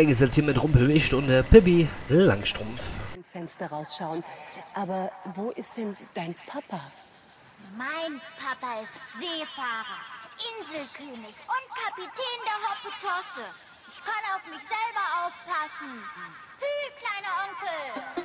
Weiter 0.00 0.08
geht's 0.08 0.20
jetzt 0.20 0.34
hier 0.34 0.44
mit 0.44 0.62
Rumpelwicht 0.62 1.12
und 1.12 1.28
äh, 1.28 1.42
Pippi 1.42 1.86
Langstrumpf. 2.08 2.80
Fenster 3.30 3.66
rausschauen. 3.66 4.24
Aber 4.72 5.12
wo 5.34 5.50
ist 5.50 5.76
denn 5.76 5.94
dein 6.14 6.34
Papa? 6.46 6.80
Mein 7.76 8.18
Papa 8.40 8.80
ist 8.80 9.20
Seefahrer, 9.20 10.00
Inselkönig 10.56 11.36
und 11.36 11.66
Kapitän 11.84 12.38
der 12.48 12.58
Hoppetosse. 12.64 13.44
Ich 13.90 14.02
kann 14.02 14.24
auf 14.34 14.42
mich 14.46 14.62
selber 14.62 15.04
aufpassen. 15.20 16.02
Hü, 16.60 16.72
kleiner 16.96 17.32
Onkel. 17.44 18.19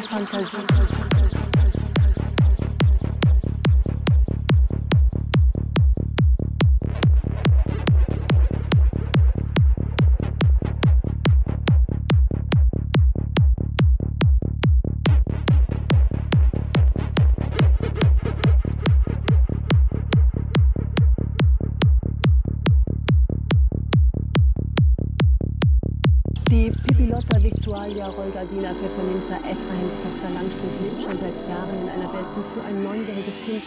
Fantasie. 0.00 0.91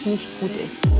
Nicht 0.06 0.40
gut 0.40 0.50
ist. 0.64 0.95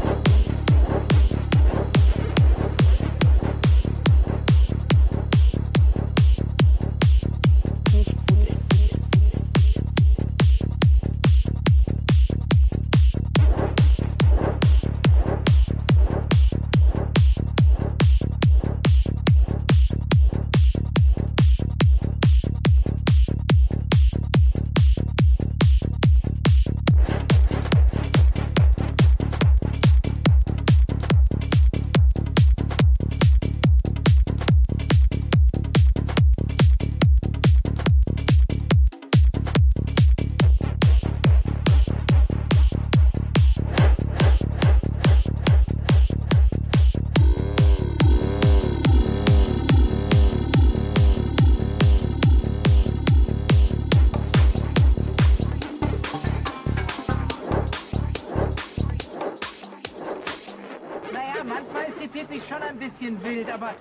Pippi 62.16 62.40
schon 62.40 62.62
ein 62.62 62.78
bisschen 62.78 63.22
wild, 63.22 63.52
aber 63.52 63.74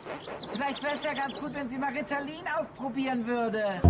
vielleicht 0.52 0.84
wäre 0.84 0.96
es 0.96 1.04
ja 1.04 1.14
ganz 1.14 1.40
gut, 1.40 1.54
wenn 1.54 1.70
sie 1.70 1.78
mal 1.78 1.94
Ritalin 1.94 2.44
ausprobieren 2.60 3.26
würde. 3.26 3.82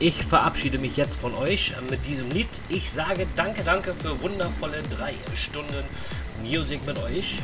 Ich 0.00 0.24
verabschiede 0.24 0.78
mich 0.78 0.96
jetzt 0.96 1.20
von 1.20 1.34
euch 1.34 1.72
äh, 1.72 1.90
mit 1.90 2.06
diesem 2.06 2.30
Lied. 2.30 2.48
Ich 2.70 2.90
sage 2.90 3.26
danke, 3.36 3.62
danke 3.62 3.94
für 3.94 4.20
wundervolle 4.22 4.82
drei 4.96 5.14
Stunden 5.34 5.84
Musik 6.42 6.84
mit 6.86 6.96
euch. 6.98 7.38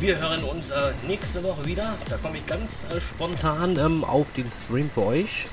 Wir 0.00 0.18
hören 0.18 0.42
uns 0.44 0.70
äh, 0.70 0.92
nächste 1.06 1.42
Woche 1.42 1.66
wieder. 1.66 1.96
Da 2.08 2.16
komme 2.16 2.38
ich 2.38 2.46
ganz 2.46 2.70
äh, 2.90 3.00
spontan 3.00 3.76
ähm, 3.76 4.04
auf 4.04 4.32
den 4.32 4.46
Stream 4.50 4.88
für 4.88 5.04
euch. 5.04 5.46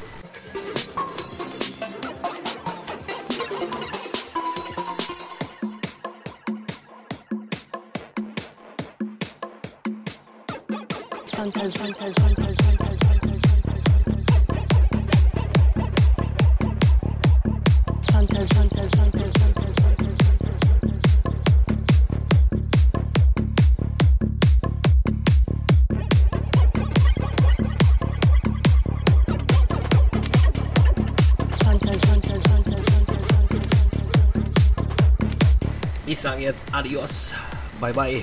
Jetzt 36.43 36.63
Adios, 36.71 37.33
bye 37.79 37.93
bye 37.93 38.21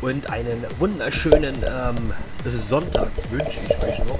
und 0.00 0.30
einen 0.30 0.64
wunderschönen 0.78 1.56
ähm, 1.64 2.12
Sonntag 2.44 3.10
wünsche 3.30 3.60
ich 3.68 3.84
euch 3.84 3.98
noch. 3.98 4.18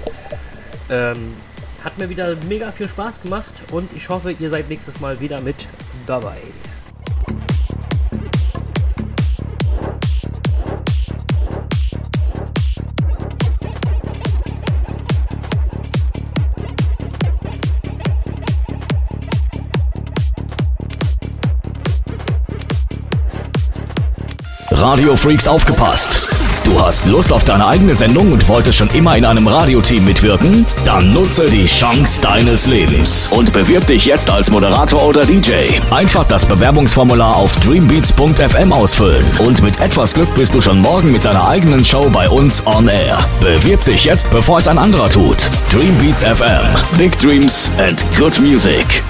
Ähm, 0.90 1.34
hat 1.82 1.96
mir 1.96 2.10
wieder 2.10 2.36
mega 2.48 2.72
viel 2.72 2.88
Spaß 2.88 3.22
gemacht 3.22 3.52
und 3.70 3.92
ich 3.94 4.08
hoffe, 4.08 4.32
ihr 4.32 4.50
seid 4.50 4.68
nächstes 4.68 5.00
Mal 5.00 5.20
wieder 5.20 5.40
mit 5.40 5.68
dabei. 6.06 6.36
Radio 24.80 25.14
Freaks 25.14 25.46
aufgepasst. 25.46 26.26
Du 26.64 26.80
hast 26.80 27.04
Lust 27.04 27.34
auf 27.34 27.44
deine 27.44 27.66
eigene 27.66 27.94
Sendung 27.94 28.32
und 28.32 28.48
wolltest 28.48 28.78
schon 28.78 28.88
immer 28.88 29.14
in 29.14 29.26
einem 29.26 29.46
Radioteam 29.46 30.06
mitwirken? 30.06 30.64
Dann 30.86 31.12
nutze 31.12 31.50
die 31.50 31.66
Chance 31.66 32.22
deines 32.22 32.66
Lebens 32.66 33.28
und 33.30 33.52
bewirb 33.52 33.86
dich 33.86 34.06
jetzt 34.06 34.30
als 34.30 34.50
Moderator 34.50 35.04
oder 35.04 35.26
DJ. 35.26 35.52
Einfach 35.90 36.24
das 36.24 36.46
Bewerbungsformular 36.46 37.36
auf 37.36 37.54
dreambeats.fm 37.56 38.72
ausfüllen 38.72 39.24
und 39.38 39.62
mit 39.62 39.78
etwas 39.80 40.14
Glück 40.14 40.34
bist 40.34 40.54
du 40.54 40.62
schon 40.62 40.80
morgen 40.80 41.12
mit 41.12 41.26
deiner 41.26 41.46
eigenen 41.46 41.84
Show 41.84 42.08
bei 42.08 42.26
uns 42.30 42.66
on 42.66 42.88
air. 42.88 43.18
Bewirb 43.40 43.84
dich 43.84 44.06
jetzt, 44.06 44.30
bevor 44.30 44.60
es 44.60 44.68
ein 44.68 44.78
anderer 44.78 45.10
tut. 45.10 45.36
Dreambeats 45.70 46.22
FM. 46.22 46.74
Big 46.96 47.18
Dreams 47.18 47.70
and 47.78 48.02
good 48.18 48.40
music. 48.40 49.02